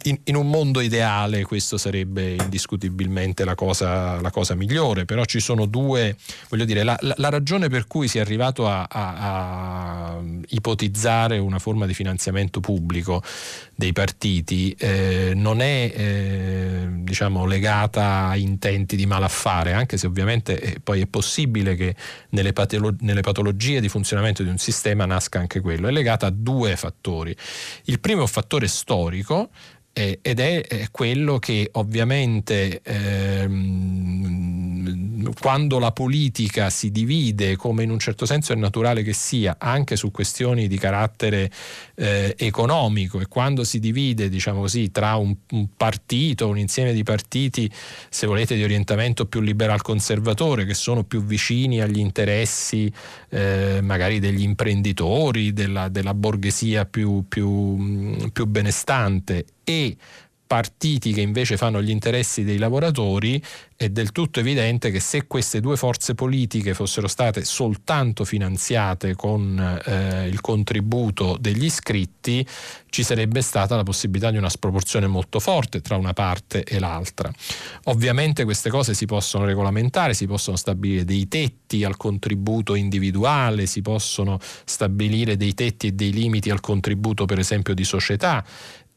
[0.04, 5.40] in, in, un mondo ideale questo sarebbe indiscutibilmente la cosa, la cosa, migliore, però ci
[5.40, 6.16] sono due,
[6.50, 11.60] voglio dire, la, la, ragione per cui si è arrivato a, a, a, ipotizzare una
[11.60, 13.22] forma di finanziamento pubblico
[13.76, 20.60] dei partiti eh, non è eh, diciamo, legata a intenti di malaffare, anche se ovviamente
[20.60, 21.96] eh, poi è possibile che
[22.30, 26.30] nelle, patolo- nelle patologie di funzionamento di un sistema nasca anche quello, è legata a
[26.30, 27.36] due fattori.
[27.86, 29.50] Il il primo fattore storico
[29.92, 34.59] eh, ed è, è, quello che ovviamente ehm,
[35.40, 39.96] quando la politica si divide, come in un certo senso è naturale che sia, anche
[39.96, 41.52] su questioni di carattere
[41.96, 47.04] eh, economico e quando si divide, diciamo così, tra un, un, partito, un insieme di
[47.04, 47.70] partiti,
[48.10, 52.92] se volete, di orientamento più liberal conservatore, che sono più vicini agli interessi
[53.30, 59.96] eh, magari degli imprenditori, della, della borghesia più, più, più benestante e
[60.50, 63.40] partiti che invece fanno gli interessi dei lavoratori,
[63.76, 69.80] è del tutto evidente che se queste due forze politiche fossero state soltanto finanziate con
[69.86, 72.44] eh, il contributo degli iscritti,
[72.90, 77.32] ci sarebbe stata la possibilità di una sproporzione molto forte tra una parte e l'altra.
[77.84, 83.84] Ovviamente queste cose si possono regolamentare, si possono stabilire dei tetti al contributo individuale, si
[83.84, 88.44] possono stabilire dei tetti e dei limiti al contributo per esempio di società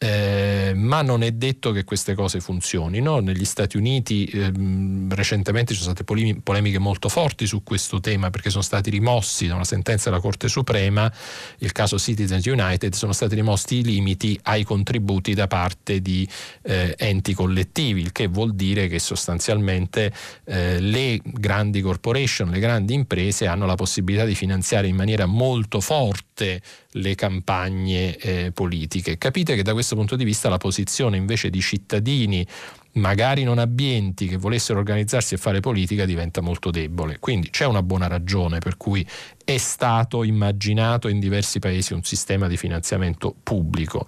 [0.03, 3.21] eh, ma non è detto che queste cose funzionino.
[3.21, 8.51] Negli Stati Uniti ehm, recentemente ci sono state polemiche molto forti su questo tema perché
[8.51, 11.11] sono stati rimossi da una sentenza della Corte Suprema,
[11.59, 16.29] il caso Citizens United, sono stati rimossi i limiti ai contributi da parte di
[16.63, 20.13] eh, enti collettivi, il che vuol dire che sostanzialmente
[20.47, 25.81] eh, le grandi corporation, le grandi imprese hanno la possibilità di finanziare in maniera molto
[25.81, 26.61] forte
[26.93, 29.18] le campagne eh, politiche.
[29.18, 32.47] Capite che da questo punto di vista la posizione invece di cittadini
[32.95, 37.18] magari non abbienti che volessero organizzarsi e fare politica diventa molto debole.
[37.18, 39.07] Quindi c'è una buona ragione per cui
[39.45, 44.07] è stato immaginato in diversi paesi un sistema di finanziamento pubblico.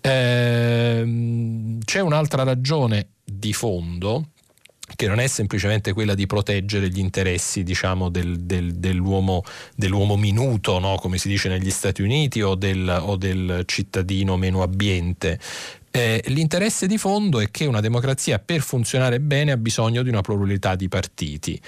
[0.00, 4.28] Ehm, c'è un'altra ragione di fondo
[4.94, 9.42] che non è semplicemente quella di proteggere gli interessi diciamo, del, del, dell'uomo,
[9.74, 10.96] dell'uomo, minuto, no?
[10.96, 15.38] come si dice negli Stati Uniti, o del, o del cittadino meno abbiente.
[15.90, 20.20] Eh, l'interesse di fondo è che una democrazia per funzionare bene ha bisogno di una
[20.20, 21.58] pluralità di partiti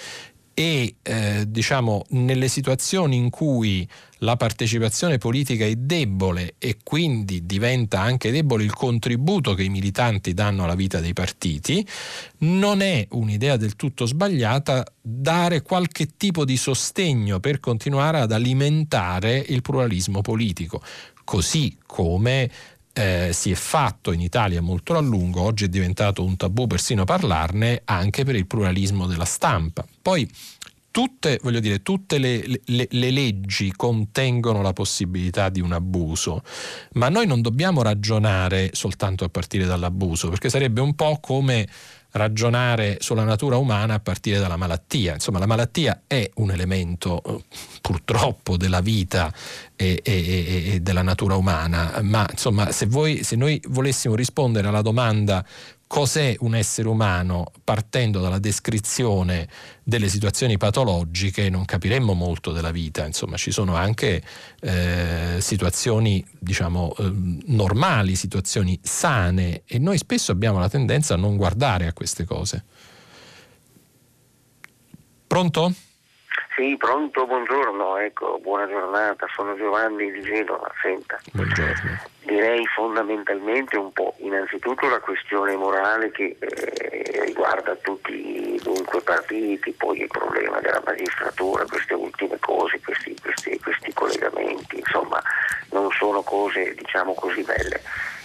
[0.59, 3.89] e eh, diciamo nelle situazioni in cui
[4.23, 10.35] la partecipazione politica è debole e quindi diventa anche debole il contributo che i militanti
[10.35, 11.87] danno alla vita dei partiti,
[12.39, 19.37] non è un'idea del tutto sbagliata dare qualche tipo di sostegno per continuare ad alimentare
[19.37, 20.83] il pluralismo politico,
[21.23, 22.51] così come
[22.99, 27.05] eh, si è fatto in Italia molto a lungo, oggi è diventato un tabù persino
[27.05, 29.87] parlarne, anche per il pluralismo della stampa.
[30.03, 30.29] Poi
[30.91, 36.43] tutte, dire, tutte le, le, le, leggi contengono la possibilità di un abuso,
[36.95, 41.69] ma noi non dobbiamo ragionare soltanto a partire dall'abuso, perché sarebbe un po' come
[42.13, 45.15] ragionare sulla natura umana a partire dalla malattia.
[45.15, 47.45] Insomma, la malattia è un elemento eh,
[47.81, 49.33] purtroppo della vita
[49.77, 54.83] e, e, e della natura umana, ma insomma, se, voi, se noi volessimo rispondere alla
[54.83, 55.45] domanda
[55.89, 59.49] cos'è un essere umano partendo dalla descrizione
[59.83, 64.23] delle situazioni patologiche non capiremmo molto della vita, insomma ci sono anche
[64.61, 67.13] eh, situazioni diciamo eh,
[67.47, 72.65] normali, situazioni sane e noi spesso abbiamo la tendenza a non guardare a queste cose.
[75.27, 75.75] Pronto?
[76.59, 81.17] Sì, pronto, buongiorno, ecco, buona giornata, sono Giovanni di Genova, senta.
[81.33, 82.01] Buongiorno.
[82.25, 90.01] Direi fondamentalmente un po', innanzitutto la questione morale che eh, riguarda tutti dunque partiti, poi
[90.01, 95.23] il problema della magistratura, queste ultime cose, questi, questi, questi collegamenti, insomma
[95.71, 97.81] non sono cose diciamo così belle.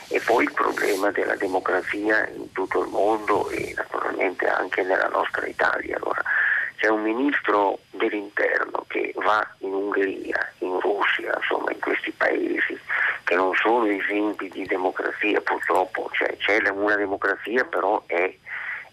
[0.07, 5.45] E poi il problema della democrazia in tutto il mondo e naturalmente anche nella nostra
[5.45, 5.97] Italia.
[5.97, 6.21] Allora,
[6.83, 12.77] c'è un ministro dell'interno che va in Ungheria, in Russia, insomma in questi paesi
[13.23, 18.35] che non sono esempi di democrazia, purtroppo cioè, c'è una democrazia però è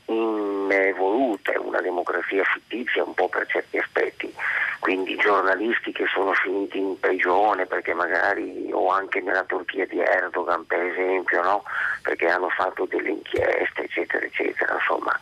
[0.07, 4.33] involuta, è una democrazia fittizia un po' per certi aspetti,
[4.79, 10.65] quindi giornalisti che sono finiti in prigione perché magari o anche nella Turchia di Erdogan
[10.65, 11.65] per esempio, no?
[12.03, 15.19] perché hanno fatto delle inchieste eccetera eccetera, insomma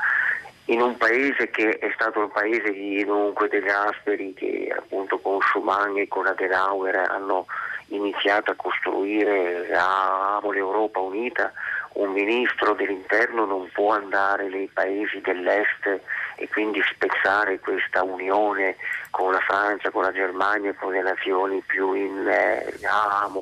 [0.68, 5.40] in un paese che è stato il paese di, dunque, degli Asperi che appunto con
[5.40, 7.46] Schumann e con Adenauer hanno
[7.88, 11.52] iniziato a costruire la, l'Europa unita,
[11.94, 16.00] un ministro dell'interno non può andare nei paesi dell'est
[16.36, 18.76] e quindi spezzare questa unione
[19.10, 22.78] con la Francia, con la Germania e con le nazioni più in, eh,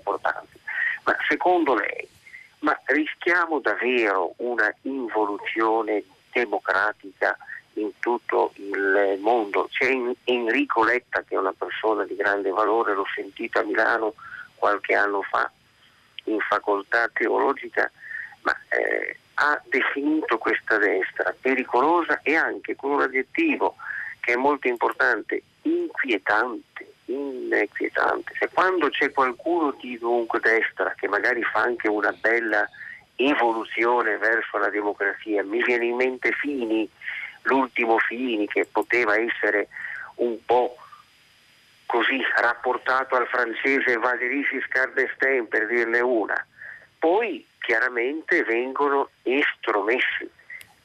[0.02, 0.60] portanti.
[1.02, 2.08] Ma secondo lei,
[2.60, 6.04] ma rischiamo davvero una involuzione
[6.36, 7.36] democratica
[7.74, 9.68] in tutto il mondo.
[9.70, 9.90] C'è
[10.24, 14.14] Enrico Letta che è una persona di grande valore, l'ho sentito a Milano
[14.54, 15.50] qualche anno fa
[16.24, 17.90] in facoltà teologica,
[18.42, 23.76] ma eh, ha definito questa destra pericolosa e anche con un aggettivo
[24.20, 28.32] che è molto importante, inquietante, inquietante.
[28.38, 32.68] Se quando c'è qualcuno di dunque destra che magari fa anche una bella
[33.16, 36.88] evoluzione verso la democrazia, mi viene in mente Fini,
[37.42, 39.68] l'ultimo Fini che poteva essere
[40.16, 40.76] un po'
[41.86, 46.46] così rapportato al francese Valéry Giscard d'Estaing per dirne una,
[46.98, 50.30] poi chiaramente vengono estromessi.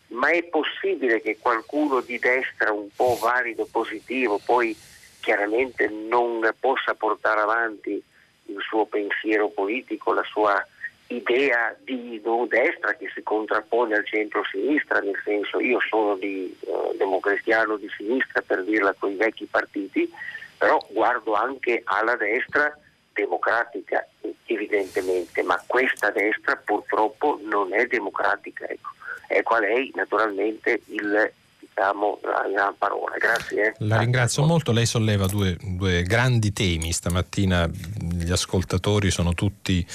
[0.07, 4.75] Ma è possibile che qualcuno di destra un po' valido, positivo, poi
[5.21, 8.03] chiaramente non possa portare avanti
[8.45, 10.67] il suo pensiero politico, la sua
[11.15, 17.77] idea di destra che si contrappone al centro-sinistra, nel senso io sono di eh, democristiano
[17.77, 20.11] di sinistra per dirla con i vecchi partiti,
[20.57, 22.77] però guardo anche alla destra
[23.13, 24.05] democratica
[24.45, 28.65] evidentemente, ma questa destra purtroppo non è democratica.
[28.65, 28.89] Ecco.
[29.27, 31.31] Ecco a lei naturalmente il,
[31.73, 32.19] diciamo,
[32.53, 33.15] la parola.
[33.17, 33.67] Grazie.
[33.67, 33.73] Eh.
[33.79, 39.85] La ringrazio molto, lei solleva due, due grandi temi stamattina, gli ascoltatori sono tutti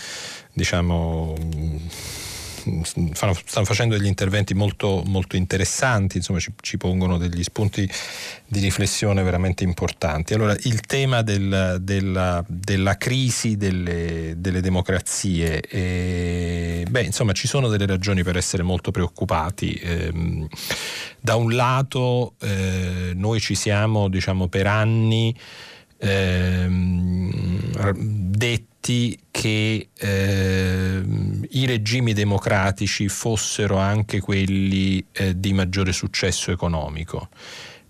[0.53, 1.35] diciamo
[3.12, 7.88] fanno, stanno facendo degli interventi molto, molto interessanti, insomma ci, ci, pongono degli spunti
[8.47, 10.34] di riflessione veramente importanti.
[10.34, 17.68] Allora, il tema del, della, della, crisi delle, delle democrazie, eh, beh, insomma ci sono
[17.68, 19.74] delle ragioni per essere molto preoccupati.
[19.74, 20.48] Eh,
[21.20, 25.34] da un lato eh, noi ci siamo diciamo, per anni
[25.98, 27.60] ehm,
[28.36, 31.02] detti che eh,
[31.50, 37.28] i regimi democratici fossero anche quelli eh, di maggiore successo economico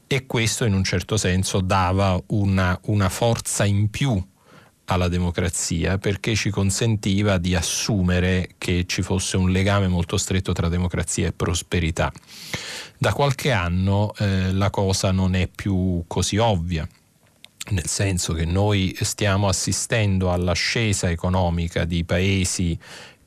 [0.07, 4.25] e questo in un certo senso dava una, una forza in più
[4.89, 10.69] alla democrazia perché ci consentiva di assumere che ci fosse un legame molto stretto tra
[10.69, 12.13] democrazia e prosperità.
[12.97, 16.89] Da qualche anno eh, la cosa non è più così ovvia
[17.71, 22.79] nel senso che noi stiamo assistendo all'ascesa economica di paesi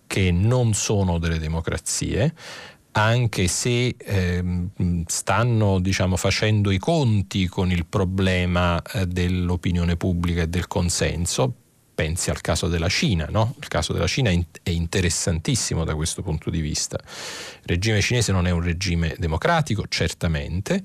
[0.07, 2.33] che non sono delle democrazie,
[2.91, 4.43] anche se eh,
[5.05, 11.53] stanno diciamo, facendo i conti con il problema eh, dell'opinione pubblica e del consenso,
[11.99, 13.55] pensi al caso della Cina, no?
[13.59, 16.97] il caso della Cina è interessantissimo da questo punto di vista.
[17.03, 20.81] Il regime cinese non è un regime democratico, certamente,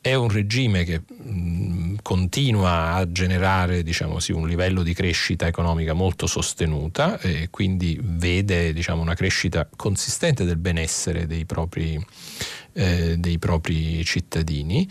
[0.00, 5.92] è un regime che mh, continua a generare diciamo, sì, un livello di crescita economica
[5.92, 12.04] molto sostenuta e quindi vede diciamo, una crescita consistente del benessere dei propri,
[12.72, 14.88] eh, dei propri cittadini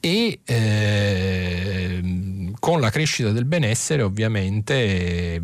[0.00, 2.02] e eh,
[2.58, 5.40] con la crescita del benessere ovviamente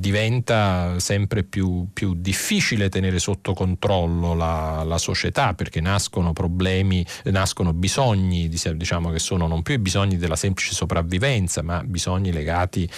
[0.00, 7.74] diventa sempre più, più, difficile tenere sotto controllo la, la, società perché nascono problemi, nascono
[7.74, 12.90] bisogni diciamo che sono non più i bisogni della semplice sopravvivenza ma bisogni legati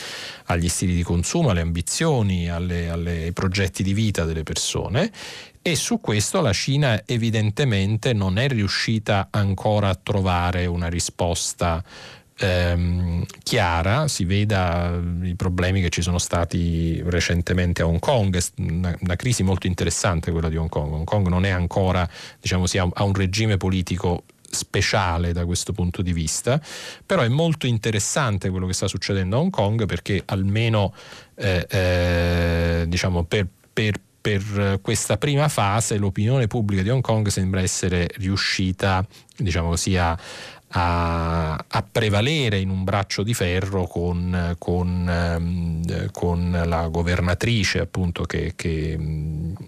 [0.47, 5.11] agli stili di consumo, alle ambizioni, alle, alle, ai progetti di vita delle persone
[5.63, 11.83] e su questo la Cina evidentemente non è riuscita ancora a trovare una risposta
[12.37, 18.97] ehm, chiara, si veda i problemi che ci sono stati recentemente a Hong Kong, una,
[19.01, 20.93] una, crisi molto interessante quella di Hong Kong.
[20.93, 22.09] Hong Kong non è ancora,
[22.41, 26.61] diciamo, ha, ha un regime politico speciale da questo punto di vista,
[27.07, 30.93] però è molto interessante quello che sta succedendo a Hong Kong perché almeno
[31.37, 37.61] eh, eh, diciamo per, per per questa prima fase l'opinione pubblica di Hong Kong sembra
[37.61, 39.05] essere riuscita
[39.37, 40.17] diciamo così, a,
[40.69, 48.23] a, a, prevalere in un braccio di ferro con, con, ehm, con la governatrice appunto
[48.23, 48.97] che, che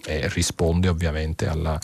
[0.06, 1.78] eh, risponde ovviamente alla,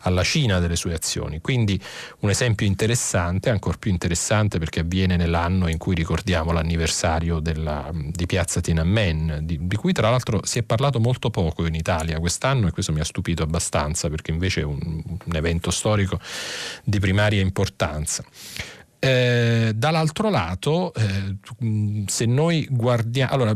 [0.00, 1.40] alla, Cina delle sue azioni.
[1.40, 1.80] Quindi
[2.20, 8.26] un esempio interessante, ancora più interessante perché avviene nell'anno in cui ricordiamo l'anniversario della, di
[8.26, 12.68] Piazza Tiananmen, di, di, cui tra l'altro si è parlato molto poco in Italia quest'anno
[12.68, 16.18] e questo mi ha stupito abbastanza perché invece è un, un evento storico
[16.84, 18.24] di primaria importanza.
[18.98, 21.36] Eh, dall'altro lato, eh,
[22.06, 23.54] se noi guardiamo, allora,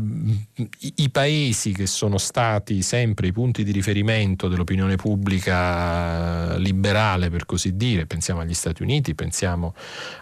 [0.55, 7.45] i, i, paesi che sono stati sempre i punti di riferimento dell'opinione pubblica liberale, per
[7.45, 9.73] così dire, pensiamo agli Stati Uniti, pensiamo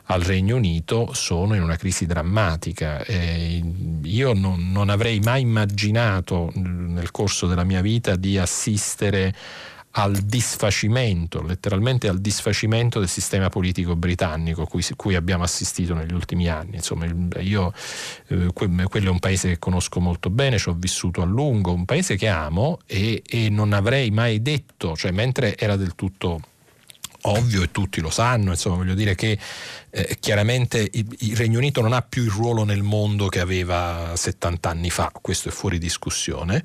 [0.05, 3.03] al Regno Unito, sono in una crisi drammatica.
[3.03, 3.61] Eh,
[4.03, 9.35] io non, non avrei mai immaginato nel corso della mia vita di assistere
[9.91, 16.47] al disfacimento, letteralmente al disfacimento del sistema politico britannico cui, cui abbiamo assistito negli ultimi
[16.47, 16.75] anni.
[16.75, 17.07] Insomma,
[17.39, 17.73] io
[18.27, 21.85] eh, quello è un paese che conosco molto bene, ci ho vissuto a lungo, un
[21.85, 26.39] paese che amo e, e non avrei mai detto, cioè mentre era del tutto
[27.23, 29.37] ovvio e tutti lo sanno, insomma voglio dire che
[29.89, 34.13] eh, chiaramente il, il, Regno Unito non ha più il ruolo nel mondo che aveva
[34.15, 36.63] 70 anni fa, questo è fuori discussione,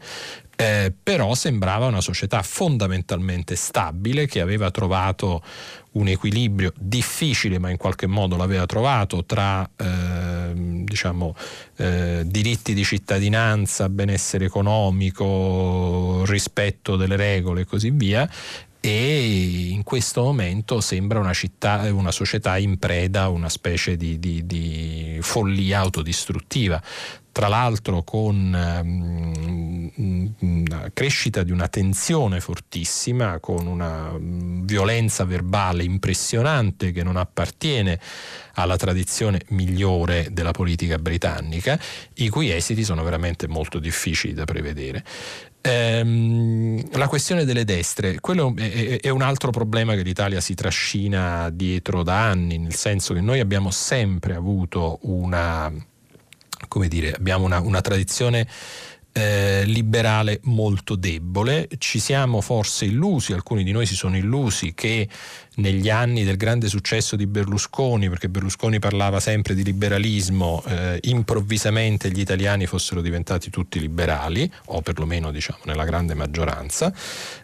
[0.56, 5.42] eh, però sembrava una società fondamentalmente stabile che aveva trovato
[5.92, 11.34] un equilibrio difficile ma in qualche modo l'aveva trovato tra eh, diciamo,
[11.76, 18.28] eh, diritti di cittadinanza, benessere economico, rispetto delle regole e così via.
[18.80, 24.18] E in questo momento sembra una, città, una società in preda a una specie di,
[24.18, 26.82] di, di follia autodistruttiva
[27.34, 35.82] tra l'altro con um, una crescita di una tensione fortissima, con una um, violenza verbale
[35.82, 37.98] impressionante che non appartiene
[38.54, 41.76] alla tradizione migliore della politica britannica,
[42.14, 45.04] i cui esiti sono veramente molto difficili da prevedere.
[45.60, 52.04] Ehm, la questione delle destre, quello è, un altro problema che l'Italia si trascina dietro
[52.04, 55.72] da anni, nel senso che noi abbiamo sempre avuto una,
[56.74, 58.48] come dire, abbiamo una, una tradizione
[59.12, 61.68] eh, liberale molto debole.
[61.78, 65.08] Ci siamo forse illusi, alcuni di noi si sono illusi che
[65.56, 72.10] negli anni del grande successo di Berlusconi, perché Berlusconi parlava sempre di liberalismo, eh, improvvisamente
[72.10, 76.92] gli italiani fossero diventati tutti liberali, o perlomeno diciamo nella grande maggioranza.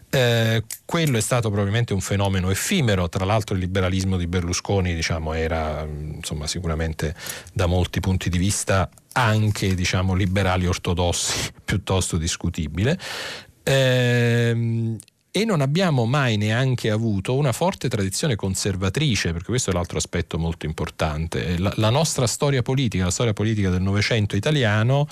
[0.09, 5.31] Eh, quello è stato probabilmente un fenomeno effimero, tra l'altro il liberalismo di Berlusconi diciamo,
[5.31, 7.15] era insomma, sicuramente
[7.53, 12.99] da molti punti di vista anche diciamo, liberali ortodossi piuttosto discutibile.
[13.63, 14.97] Eh,
[15.33, 20.37] e non abbiamo mai neanche avuto una forte tradizione conservatrice, perché questo è l'altro aspetto
[20.37, 21.57] molto importante.
[21.57, 25.07] La, la nostra storia politica, la storia politica del Novecento italiano,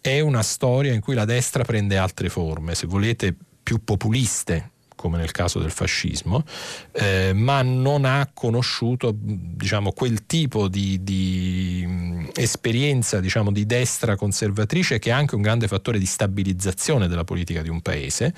[0.00, 3.32] è una storia in cui la destra prende altre forme, se volete
[3.62, 4.70] più populiste,
[5.00, 6.44] come nel caso del fascismo,
[6.92, 14.98] eh, ma non ha conosciuto diciamo, quel tipo di, di esperienza diciamo, di destra conservatrice
[14.98, 18.34] che è anche un grande fattore di stabilizzazione della politica di un paese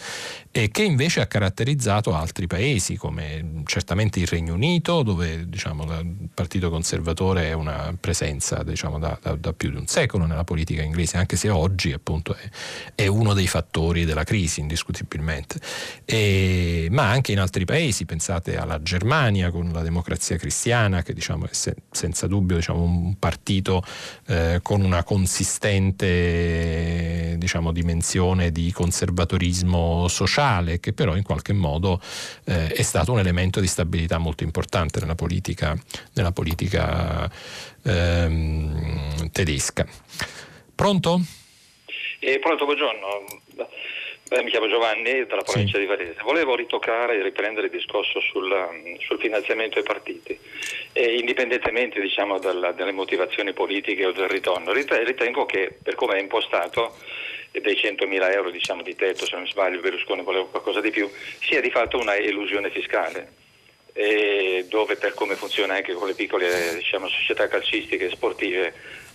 [0.53, 6.29] e che invece ha caratterizzato altri paesi come certamente il Regno Unito dove diciamo, il
[6.33, 10.83] Partito Conservatore è una presenza diciamo, da, da, da, più di un secolo nella politica
[10.83, 12.49] inglese anche se oggi appunto è,
[12.95, 15.59] è uno dei fattori della crisi indiscutibilmente.
[16.05, 16.51] E,
[16.91, 21.53] ma anche in altri paesi, pensate alla Germania con la democrazia cristiana che diciamo, è
[21.53, 23.83] se, senza dubbio diciamo, un partito
[24.27, 32.01] eh, con una consistente diciamo, dimensione di conservatorismo sociale che però in qualche modo
[32.45, 35.77] eh, è stato un elemento di stabilità molto importante nella politica,
[36.15, 37.31] nella politica
[37.83, 39.87] ehm, tedesca.
[40.75, 41.21] Pronto?
[42.21, 43.07] Eh, pronto, buongiorno.
[44.33, 45.81] Eh, mi chiamo Giovanni, dalla provincia sì.
[45.81, 46.17] di Varese.
[46.23, 50.39] Volevo ritoccare e riprendere il discorso sul, um, sul finanziamento ai partiti,
[50.93, 54.73] e indipendentemente diciamo, dalla, dalle motivazioni politiche o del ritorno.
[54.73, 56.97] Ritengo che per come è impostato
[57.51, 61.11] dei 100.000 euro diciamo, di tetto, se non sbaglio Berlusconi voleva qualcosa di più,
[61.41, 63.35] sia di fatto una illusione fiscale.
[64.69, 68.73] dove per come funziona anche con le piccole diciamo, società calcistiche e sportive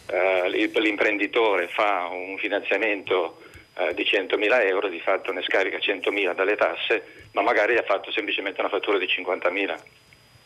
[0.09, 3.41] eh, l'imprenditore fa un finanziamento
[3.79, 8.11] eh, di 100.000 euro, di fatto ne scarica 100.000 dalle tasse, ma magari ha fatto
[8.11, 9.77] semplicemente una fattura di 50.000.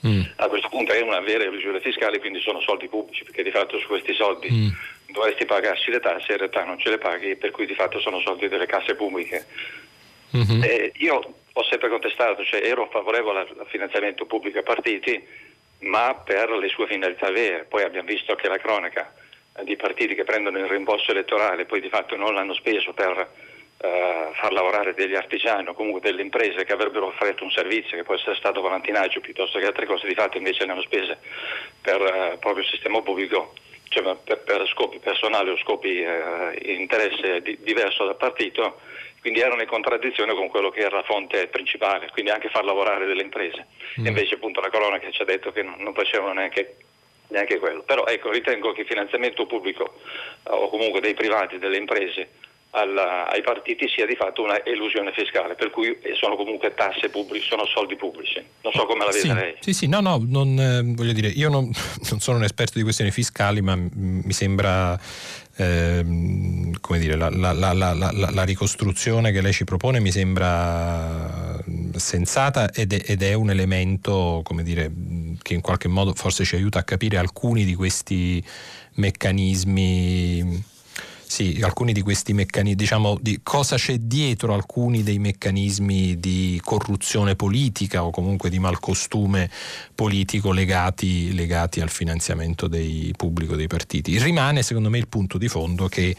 [0.08, 0.22] Mm.
[0.38, 3.78] A questo punto è una vera illusione fiscale, quindi sono soldi pubblici, perché di fatto
[3.78, 4.68] su questi soldi mm.
[5.14, 8.20] dovresti pagarsi le tasse, in realtà non ce le paghi, per cui di fatto sono
[8.20, 9.45] soldi delle casse pubbliche.
[10.36, 10.64] Mm-hmm.
[10.64, 15.22] Eh, io ho sempre contestato, cioè ero favorevole al finanziamento pubblico a partiti,
[15.80, 17.66] ma per le sue finalità vere.
[17.66, 19.14] Poi abbiamo visto che la cronaca
[19.64, 23.30] di partiti che prendono il rimborso elettorale e poi di fatto non l'hanno speso per
[23.84, 28.03] eh, far lavorare degli artigiani o comunque delle imprese che avrebbero offerto un servizio che
[28.03, 31.18] può essere stato volantinaggio piuttosto che altre cose, di fatto invece le hanno spese
[31.82, 33.53] per eh, proprio il sistema pubblico,
[33.90, 38.80] cioè per, per scopi personali o scopi eh, interesse di, diverso dal partito,
[39.19, 43.06] quindi erano in contraddizione con quello che era la fonte principale, quindi anche far lavorare
[43.06, 43.68] delle imprese.
[43.99, 44.06] Mm.
[44.06, 46.78] invece appunto la cronaca ci ha detto che non, non facevano neanche
[47.32, 47.82] neanche quello.
[47.84, 49.95] Però ecco, ritengo che il finanziamento pubblico
[50.44, 52.30] eh, o comunque dei privati, delle imprese
[52.72, 57.45] alla, ai partiti sia di fatto una elusione fiscale, per cui sono comunque tasse pubbliche,
[57.45, 58.44] sono soldi pubblici.
[58.62, 59.56] Non so come la vede sì, lei.
[59.60, 61.70] Sì, sì, no, no, non, eh, voglio dire, io non,
[62.10, 64.98] non, sono un esperto di questioni fiscali, ma mi sembra
[65.58, 71.51] ehm, come dire, la, la, la, la, ricostruzione che lei ci propone mi sembra
[71.95, 74.91] sensata ed è, ed è un elemento dire,
[75.41, 78.43] che in qualche modo forse ci aiuta a capire alcuni di questi
[78.95, 80.63] meccanismi
[81.32, 87.38] sì, alcuni di questi meccanismi, diciamo di cosa c'è dietro alcuni dei meccanismi di corruzione
[87.38, 89.49] politica o comunque di malcostume
[89.95, 94.20] politico legati, legati al finanziamento dei pubblico dei partiti.
[94.20, 96.14] Rimane secondo me il punto di fondo che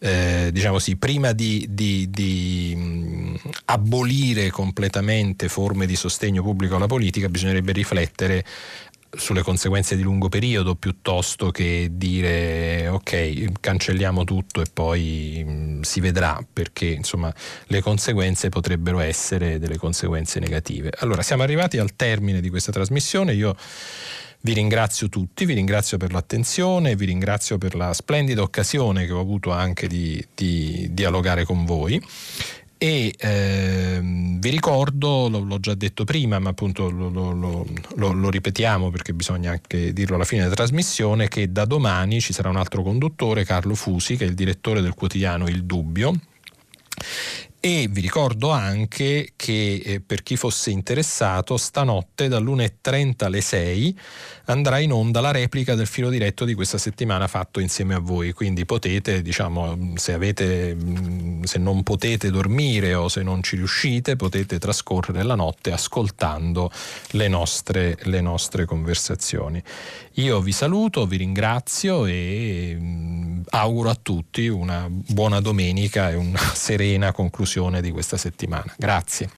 [0.00, 3.36] eh, diciamo sì, prima di, di, di mh,
[3.66, 8.44] abolire completamente forme di sostegno pubblico alla politica bisognerebbe riflettere
[9.16, 15.80] sulle conseguenze di lungo periodo piuttosto che dire ok cancelliamo tutto e poi mh, mm,
[15.80, 17.32] si vedrà perché insomma
[17.66, 20.92] le conseguenze potrebbero essere delle conseguenze negative.
[20.98, 23.56] Allora siamo arrivati al termine di questa trasmissione, io
[24.42, 29.20] vi ringrazio tutti, vi ringrazio per l'attenzione, vi ringrazio per la splendida occasione che ho
[29.20, 32.00] avuto anche di, di dialogare con voi
[32.78, 38.90] e ehm, vi ricordo, lo, l'ho già detto prima, ma appunto lo, lo, lo, ripetiamo
[38.90, 42.82] perché bisogna anche dirlo alla fine della trasmissione, che da domani ci sarà un altro
[42.82, 46.12] conduttore, Carlo Fusi, che è il direttore del quotidiano Il Dubbio
[47.60, 53.98] e vi ricordo anche che eh, per chi fosse interessato, stanotte dall'1.30 alle 6
[54.46, 58.32] andrà in onda la replica del filo diretto di questa settimana fatto insieme a voi.
[58.32, 64.16] Quindi potete, diciamo, se, avete, mm, se non potete dormire o se non ci riuscite,
[64.16, 66.70] potete trascorrere la notte ascoltando
[67.10, 69.62] le nostre, le nostre conversazioni.
[70.14, 76.38] Io vi saluto, vi ringrazio e mm, auguro a tutti una buona domenica e una
[76.54, 77.12] serena
[77.46, 78.74] conclusione di questa settimana.
[78.76, 79.30] Grazie.